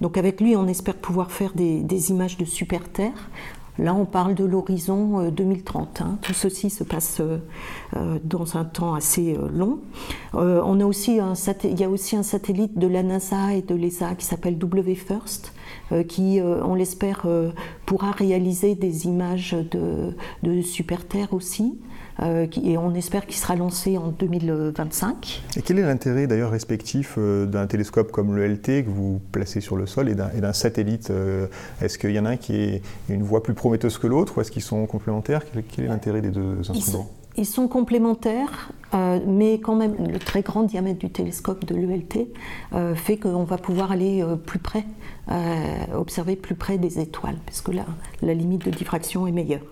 Donc 0.00 0.18
avec 0.18 0.40
lui, 0.40 0.54
on 0.56 0.68
espère 0.68 0.94
pouvoir 0.94 1.32
faire 1.32 1.52
des, 1.54 1.80
des 1.80 2.10
images 2.10 2.36
de 2.36 2.44
super 2.44 2.88
Terre 2.88 3.28
Là, 3.78 3.94
on 3.94 4.06
parle 4.06 4.34
de 4.34 4.44
l'horizon 4.44 5.30
2030. 5.30 6.00
Euh, 6.00 6.04
hein. 6.04 6.18
Tout 6.22 6.32
ceci 6.32 6.70
se 6.70 6.82
passe 6.82 7.18
euh, 7.20 7.38
euh, 7.96 8.18
dans 8.24 8.56
un 8.56 8.64
temps 8.64 8.94
assez 8.94 9.36
long. 9.52 9.80
on 10.32 10.80
a 10.80 10.84
aussi 10.84 11.20
un 11.20 11.34
il 11.64 11.78
y 11.78 11.84
a 11.84 11.90
aussi 11.90 12.16
un 12.16 12.22
satellite 12.22 12.78
de 12.78 12.86
la 12.86 13.02
NASA 13.02 13.54
et 13.54 13.62
de 13.62 13.74
l'ESA 13.74 14.14
qui 14.14 14.24
s'appelle 14.24 14.58
WFIRST, 14.62 15.52
qui, 16.08 16.40
on 16.42 16.74
l'espère, 16.74 17.26
pourra 17.84 18.10
réaliser 18.10 18.74
des 18.74 19.06
images 19.06 19.56
de, 19.70 20.14
de 20.42 20.60
super 20.62 21.06
Terre 21.06 21.32
aussi. 21.32 21.78
Euh, 22.22 22.46
et 22.62 22.78
on 22.78 22.94
espère 22.94 23.26
qu'il 23.26 23.36
sera 23.36 23.56
lancé 23.56 23.98
en 23.98 24.08
2025. 24.08 25.42
Et 25.56 25.62
quel 25.62 25.78
est 25.78 25.82
l'intérêt 25.82 26.26
d'ailleurs 26.26 26.50
respectif 26.50 27.14
euh, 27.18 27.46
d'un 27.46 27.66
télescope 27.66 28.10
comme 28.10 28.34
le 28.34 28.46
LT 28.46 28.84
que 28.84 28.90
vous 28.90 29.20
placez 29.32 29.60
sur 29.60 29.76
le 29.76 29.86
sol 29.86 30.08
et 30.08 30.14
d'un 30.14 30.52
satellite 30.52 31.10
euh, 31.10 31.46
Est-ce 31.82 31.98
qu'il 31.98 32.12
y 32.12 32.18
en 32.18 32.24
a 32.24 32.30
un 32.30 32.36
qui 32.36 32.56
est 32.56 32.82
une 33.08 33.22
voie 33.22 33.42
plus 33.42 33.54
prometteuse 33.54 33.98
que 33.98 34.06
l'autre 34.06 34.38
ou 34.38 34.40
est-ce 34.40 34.50
qu'ils 34.50 34.62
sont 34.62 34.86
complémentaires? 34.86 35.42
Quel, 35.74 35.84
est 35.84 35.88
l'intérêt 35.88 36.20
des 36.20 36.30
deux 36.30 36.58
instruments? 36.70 37.08
ils 37.38 37.46
sont 37.46 37.68
complémentaires, 37.68 38.70
mais 39.26 39.58
quand 39.58 39.74
même, 39.74 39.94
le 40.10 40.18
très 40.18 40.42
grand 40.42 40.62
diamètre 40.62 40.98
du 40.98 41.10
télescope 41.10 41.64
de 41.64 41.74
l'ELT 41.74 42.28
fait 42.94 43.16
qu'on 43.16 43.44
va 43.44 43.58
pouvoir 43.58 43.92
aller 43.92 44.24
plus 44.46 44.58
près 44.58 44.84
observer 45.94 46.36
plus 46.36 46.54
près 46.54 46.78
des 46.78 47.00
étoiles, 47.00 47.36
parce 47.44 47.60
que 47.60 47.72
là, 47.72 47.84
la 48.22 48.34
limite 48.34 48.64
de 48.64 48.70
diffraction 48.70 49.26
est 49.26 49.32
meilleure. 49.32 49.62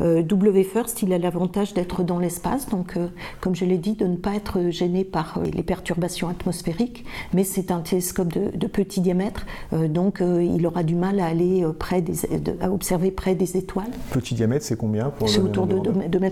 Euh, 0.00 0.22
w 0.22 0.64
First, 0.64 1.02
il 1.02 1.12
a 1.12 1.18
l'avantage 1.18 1.74
d'être 1.74 2.02
dans 2.02 2.18
l'espace, 2.18 2.68
donc 2.68 2.96
euh, 2.96 3.08
comme 3.40 3.54
je 3.54 3.64
l'ai 3.64 3.78
dit, 3.78 3.94
de 3.94 4.06
ne 4.06 4.16
pas 4.16 4.34
être 4.34 4.70
gêné 4.70 5.04
par 5.04 5.38
euh, 5.38 5.44
les 5.52 5.62
perturbations 5.62 6.28
atmosphériques, 6.28 7.04
mais 7.32 7.44
c'est 7.44 7.70
un 7.70 7.80
télescope 7.80 8.28
de, 8.28 8.66
petit 8.70 9.00
diamètre, 9.00 9.46
donc 9.88 10.22
il 10.22 10.64
aura 10.64 10.84
du 10.84 10.94
mal 10.94 11.18
à 11.18 11.26
aller 11.26 11.66
près 11.76 12.02
des, 12.02 12.14
à 12.60 12.70
observer 12.70 13.10
près 13.10 13.34
des 13.34 13.56
étoiles. 13.56 13.90
Petit 14.12 14.34
diamètre, 14.34 14.64
c'est 14.64 14.76
combien 14.76 15.10
pour 15.10 15.28
C'est 15.28 15.40
autour 15.40 15.66
de 15.66 15.76
2,50 15.76 16.22
m. 16.22 16.30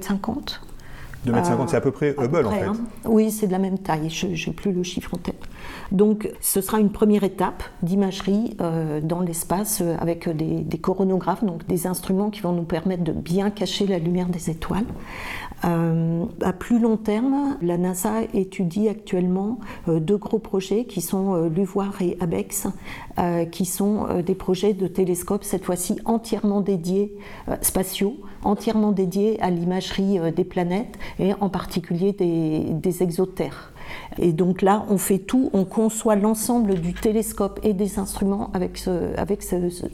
50 1.27 1.45
2,50 1.45 1.61
m, 1.61 1.69
c'est 1.69 1.77
à 1.77 1.81
peu 1.81 1.91
près 1.91 2.15
Hubble 2.19 2.47
en 2.47 2.51
fait. 2.51 2.63
Hein. 2.65 2.77
Oui, 3.05 3.31
c'est 3.31 3.47
de 3.47 3.53
la 3.53 3.59
même 3.59 3.79
taille, 3.79 4.09
je 4.11 4.27
n'ai 4.27 4.55
plus 4.55 4.73
le 4.73 4.83
chiffre 4.83 5.15
en 5.15 5.19
tête. 5.19 5.43
Donc 5.91 6.31
ce 6.41 6.61
sera 6.61 6.79
une 6.79 6.91
première 6.91 7.25
étape 7.25 7.63
d'imagerie 7.83 8.57
euh, 8.61 9.01
dans 9.01 9.21
l'espace 9.21 9.81
euh, 9.81 9.97
avec 9.99 10.29
des, 10.29 10.79
coronographes, 10.79 11.45
donc 11.45 11.67
des 11.67 11.87
instruments 11.87 12.31
qui 12.31 12.41
vont 12.41 12.53
nous 12.53 12.63
permettre 12.63 13.03
de 13.05 13.13
bien 13.13 13.51
cacher 13.51 13.87
la 13.87 13.99
lumière 13.99 14.29
des 14.29 14.51
étoiles. 14.51 14.85
Euh, 15.65 16.25
à 16.43 16.53
plus 16.53 16.79
long 16.79 16.97
terme, 16.97 17.57
la 17.63 17.79
NASA 17.79 18.23
étudie 18.35 18.89
actuellement 18.89 19.59
deux 19.87 20.17
gros 20.17 20.39
projets 20.39 20.85
qui 20.85 21.01
sont 21.01 21.49
LUVOIR 21.49 22.01
et 22.01 22.17
ABEX, 22.21 22.69
qui 23.51 23.65
sont 23.65 24.23
des 24.25 24.35
projets 24.35 24.73
de 24.73 24.87
télescopes, 24.87 25.43
cette 25.43 25.65
fois-ci 25.65 25.99
entièrement 26.05 26.61
dédiés, 26.61 27.17
spatiaux, 27.61 28.17
entièrement 28.45 28.93
dédiés 28.93 29.41
à 29.41 29.51
l'imagerie 29.51 30.19
des 30.33 30.45
planètes 30.45 30.97
et 31.19 31.35
en 31.41 31.49
particulier 31.49 32.13
des, 32.13 32.61
des 32.61 33.03
exotères. 33.03 33.73
Et 34.19 34.33
donc 34.33 34.63
là, 34.63 34.85
on 34.89 34.99
fait 34.99 35.19
tout, 35.19 35.51
on 35.53 35.65
conçoit 35.65 36.17
l'ensemble 36.17 36.81
du 36.81 36.95
télescope 36.95 37.61
et 37.63 37.75
des 37.75 37.99
instruments 37.99 38.51
avec, 38.55 38.79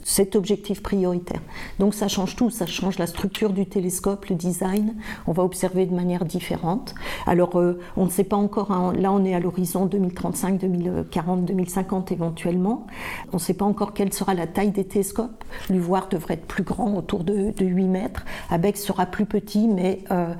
cet 0.03 0.35
objectif 0.35 0.81
prioritaire. 0.81 1.41
Donc 1.79 1.93
ça 1.93 2.07
change 2.07 2.35
tout, 2.35 2.49
ça 2.49 2.65
change 2.65 2.97
la 2.97 3.07
structure 3.07 3.51
du 3.53 3.65
télescope, 3.65 4.25
le 4.25 4.35
design, 4.35 4.95
on 5.27 5.31
va 5.31 5.43
observer 5.43 5.85
de 5.85 5.93
manière 5.93 6.25
différente. 6.25 6.95
Alors 7.25 7.59
euh, 7.59 7.79
on 7.97 8.05
ne 8.05 8.09
sait 8.09 8.23
pas 8.23 8.37
encore, 8.37 8.71
hein, 8.71 8.93
là 8.97 9.11
on 9.11 9.23
est 9.25 9.33
à 9.33 9.39
l'horizon 9.39 9.85
2035, 9.85 10.59
2040, 10.59 11.45
2050 11.45 12.11
éventuellement. 12.11 12.87
On 13.31 13.37
ne 13.37 13.41
sait 13.41 13.53
pas 13.53 13.65
encore 13.65 13.93
quelle 13.93 14.13
sera 14.13 14.33
la 14.33 14.47
taille 14.47 14.71
des 14.71 14.85
télescopes. 14.85 15.43
L'UVOIR 15.69 16.07
devrait 16.09 16.35
être 16.35 16.47
plus 16.47 16.63
grand, 16.63 16.95
autour 16.95 17.23
de, 17.23 17.53
8 17.59 17.85
mètres. 17.85 18.25
ABEX 18.49 18.83
sera 18.83 19.05
plus 19.05 19.25
petit, 19.25 19.67
mais 19.67 20.03
euh, 20.11 20.33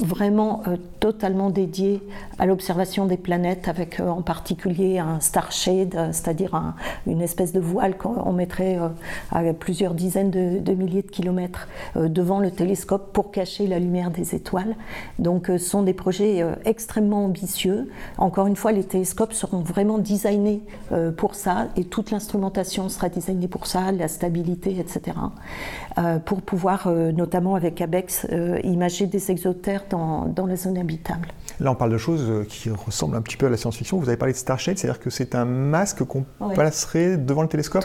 vraiment 0.00 0.62
euh, 0.66 0.76
totalement 1.00 1.50
dédié 1.50 2.02
à 2.38 2.46
l'observation 2.46 3.06
des 3.06 3.16
planètes, 3.16 3.68
avec 3.68 4.00
euh, 4.00 4.08
en 4.08 4.22
particulier 4.22 4.98
un 4.98 5.20
star 5.20 5.52
shade, 5.52 5.94
euh, 5.94 6.08
c'est-à-dire 6.12 6.74
une 7.06 7.20
espèce 7.20 7.52
de 7.52 7.60
voile 7.60 7.96
qu'on 7.96 8.32
mettrait 8.32 8.78
à 9.30 9.42
plusieurs 9.52 9.94
dizaines 9.94 10.30
de, 10.30 10.74
milliers 10.74 11.02
de 11.02 11.10
kilomètres 11.10 11.68
devant 11.96 12.40
le 12.40 12.50
télescope 12.50 13.12
pour 13.12 13.30
cacher 13.30 13.66
la 13.66 13.78
lumière 13.78 14.10
des 14.10 14.34
étoiles. 14.34 14.76
Donc 15.18 15.46
ce 15.46 15.58
sont 15.58 15.82
des 15.82 15.94
projets 15.94 16.44
extrêmement 16.64 17.24
ambitieux. 17.24 17.88
Encore 18.18 18.46
une 18.46 18.56
fois, 18.56 18.72
les 18.72 18.84
télescopes 18.84 19.32
seront 19.32 19.60
vraiment 19.60 19.98
designés 19.98 20.62
pour 21.16 21.34
ça 21.34 21.68
et 21.76 21.84
toute 21.84 22.10
l'instrumentation 22.10 22.88
sera 22.88 23.08
designée 23.08 23.48
pour 23.48 23.66
ça, 23.66 23.92
la 23.92 24.08
stabilité, 24.08 24.78
etc. 24.78 25.16
pour 26.24 26.42
pouvoir, 26.42 26.88
notamment 26.90 27.54
avec 27.54 27.80
ABEX, 27.80 28.26
imager 28.64 29.06
des 29.06 29.30
exotères 29.30 29.87
dans, 29.90 30.46
la 30.46 30.56
zone 30.56 30.78
habitable. 30.78 31.28
Là, 31.60 31.70
on 31.72 31.74
parle 31.74 31.92
de 31.92 31.98
choses 31.98 32.24
euh, 32.28 32.44
qui 32.44 32.70
ressemblent 32.70 33.16
un 33.16 33.22
petit 33.22 33.36
peu 33.36 33.46
à 33.46 33.50
la 33.50 33.56
science-fiction. 33.56 33.98
Vous 33.98 34.08
avez 34.08 34.16
parlé 34.16 34.32
de 34.32 34.38
Starshade, 34.38 34.78
c'est-à-dire 34.78 35.00
que 35.00 35.10
c'est 35.10 35.34
un 35.34 35.44
masque 35.44 36.04
qu'on 36.04 36.24
placerait 36.54 37.16
devant 37.16 37.42
le 37.42 37.48
télescope, 37.48 37.84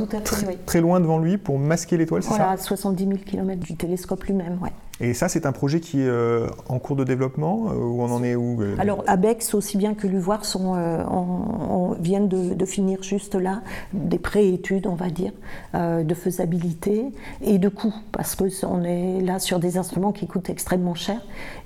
très, 0.65 0.81
loin 0.81 0.99
devant 0.99 1.19
lui, 1.19 1.37
pour 1.37 1.59
masquer 1.59 1.97
l'étoile, 1.97 2.23
c'est 2.23 2.29
ça 2.29 2.35
Voilà, 2.35 2.51
à 2.51 2.57
70 2.57 3.03
000 3.03 3.17
km 3.25 3.59
du 3.61 3.75
télescope 3.75 4.23
lui-même, 4.23 4.59
ouais. 4.61 4.71
Et 4.99 5.13
ça, 5.15 5.27
c'est 5.27 5.47
un 5.47 5.51
projet 5.51 5.79
qui 5.79 6.01
est 6.01 6.07
euh, 6.07 6.47
en 6.69 6.77
cours 6.77 6.95
de 6.95 7.03
développement 7.03 7.71
euh, 7.71 7.75
Où 7.75 8.01
on 8.03 8.11
en 8.11 8.23
est 8.23 8.35
où 8.35 8.61
euh, 8.61 8.75
Alors, 8.77 9.03
ABEX, 9.07 9.55
aussi 9.55 9.75
bien 9.75 9.95
que 9.95 10.05
l'UVOIR, 10.05 10.45
sont, 10.45 10.75
on, 10.75 11.95
viennent 11.99 12.27
de, 12.27 12.65
finir 12.65 13.01
juste 13.01 13.35
là 13.35 13.61
des 13.93 14.17
pré-études, 14.17 14.87
on 14.87 14.95
va 14.95 15.09
dire, 15.09 15.31
de 15.73 16.13
faisabilité 16.13 17.05
et 17.41 17.57
de 17.57 17.69
coût, 17.69 17.93
parce 18.11 18.35
qu'on 18.35 18.83
est 18.83 19.21
là 19.21 19.39
sur 19.39 19.59
des 19.59 19.77
instruments 19.77 20.11
qui 20.11 20.27
coûtent 20.27 20.49
extrêmement 20.49 20.95
cher. 20.95 21.21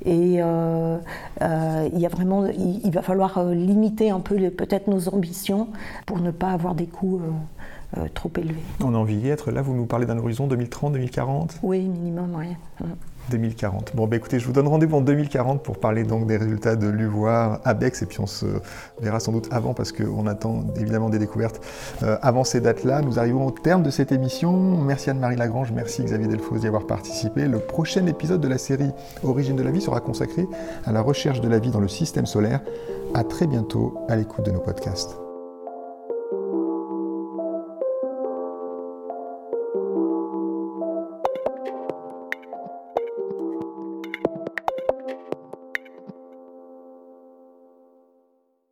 Et 0.06 0.36
il, 0.36 0.40
y 0.40 0.42
a 0.42 2.10
vraiment, 2.10 2.46
il, 2.48 2.92
va 2.92 3.02
falloir 3.02 3.44
limiter 3.46 4.10
un 4.10 4.20
peu 4.20 4.36
peut-être 4.50 4.88
nos 4.88 5.10
ambitions 5.10 5.68
pour 6.06 6.20
ne 6.20 6.32
pas 6.32 6.52
avoir 6.52 6.76
des 6.76 6.88
coûts. 6.88 7.22
Trop 8.14 8.32
élevés. 8.38 8.62
On 8.84 8.94
a 8.94 8.98
envie 8.98 9.18
d'y 9.18 9.30
être. 9.30 9.52
Là, 9.52 9.62
vous 9.62 9.74
nous 9.74 9.86
parlez 9.86 10.06
d'un 10.06 10.18
horizon 10.18 10.48
2030, 10.48 10.94
2040 10.94 11.60
Oui, 11.64 11.88
minimum, 11.88 12.36
oui. 12.38 12.88
2040. 13.30 13.92
Bon, 13.96 14.08
bah 14.08 14.16
écoutez, 14.16 14.40
je 14.40 14.46
vous 14.46 14.54
donne 14.54 14.68
rendez-vous 14.68 14.98
en 14.98 15.02
2040 15.02 15.64
pour 15.64 15.80
parler 15.80 16.04
donc 16.04 16.28
des 16.28 16.38
résultats 16.38 16.76
de 16.76 16.88
l'UVOIR, 16.88 17.60
ABEX, 17.66 18.02
et 18.02 18.06
puis 18.06 18.20
on 18.20 18.28
se 18.28 18.46
verra 19.02 19.20
sans 19.20 19.32
doute 19.32 19.50
avant 19.52 19.74
parce 19.74 19.92
qu'on 19.92 20.28
attend 20.28 20.66
évidemment 20.78 21.10
des 21.10 21.20
découvertes 21.20 21.62
euh, 22.04 22.18
avant 22.22 22.44
ces 22.44 22.62
dates-là. 22.62 23.02
Nous 23.02 23.20
arrivons 23.20 23.46
au 23.46 23.52
terme 23.52 23.84
de 23.84 23.90
cette 23.90 24.12
émission. 24.12 24.78
Merci 24.78 25.10
Anne-Marie 25.10 25.36
Lagrange, 25.36 25.72
merci 25.72 26.04
Xavier 26.04 26.28
Delfos 26.28 26.58
d'y 26.58 26.68
avoir 26.68 26.86
participé. 26.86 27.48
Le 27.48 27.60
prochain 27.60 28.06
épisode 28.08 28.42
de 28.42 28.48
la 28.48 28.58
série 28.58 28.92
Origine 29.24 29.56
de 29.56 29.64
la 29.64 29.72
vie 29.72 29.82
sera 29.82 30.00
consacré 30.00 30.46
à 30.86 30.92
la 30.92 31.02
recherche 31.02 31.42
de 31.42 31.50
la 31.50 31.60
vie 31.60 31.72
dans 31.72 31.82
le 31.82 31.88
système 31.88 32.26
solaire. 32.26 32.62
À 33.14 33.24
très 33.24 33.48
bientôt 33.48 33.98
à 34.10 34.16
l'écoute 34.16 34.46
de 34.46 34.52
nos 34.52 34.60
podcasts. 34.60 35.27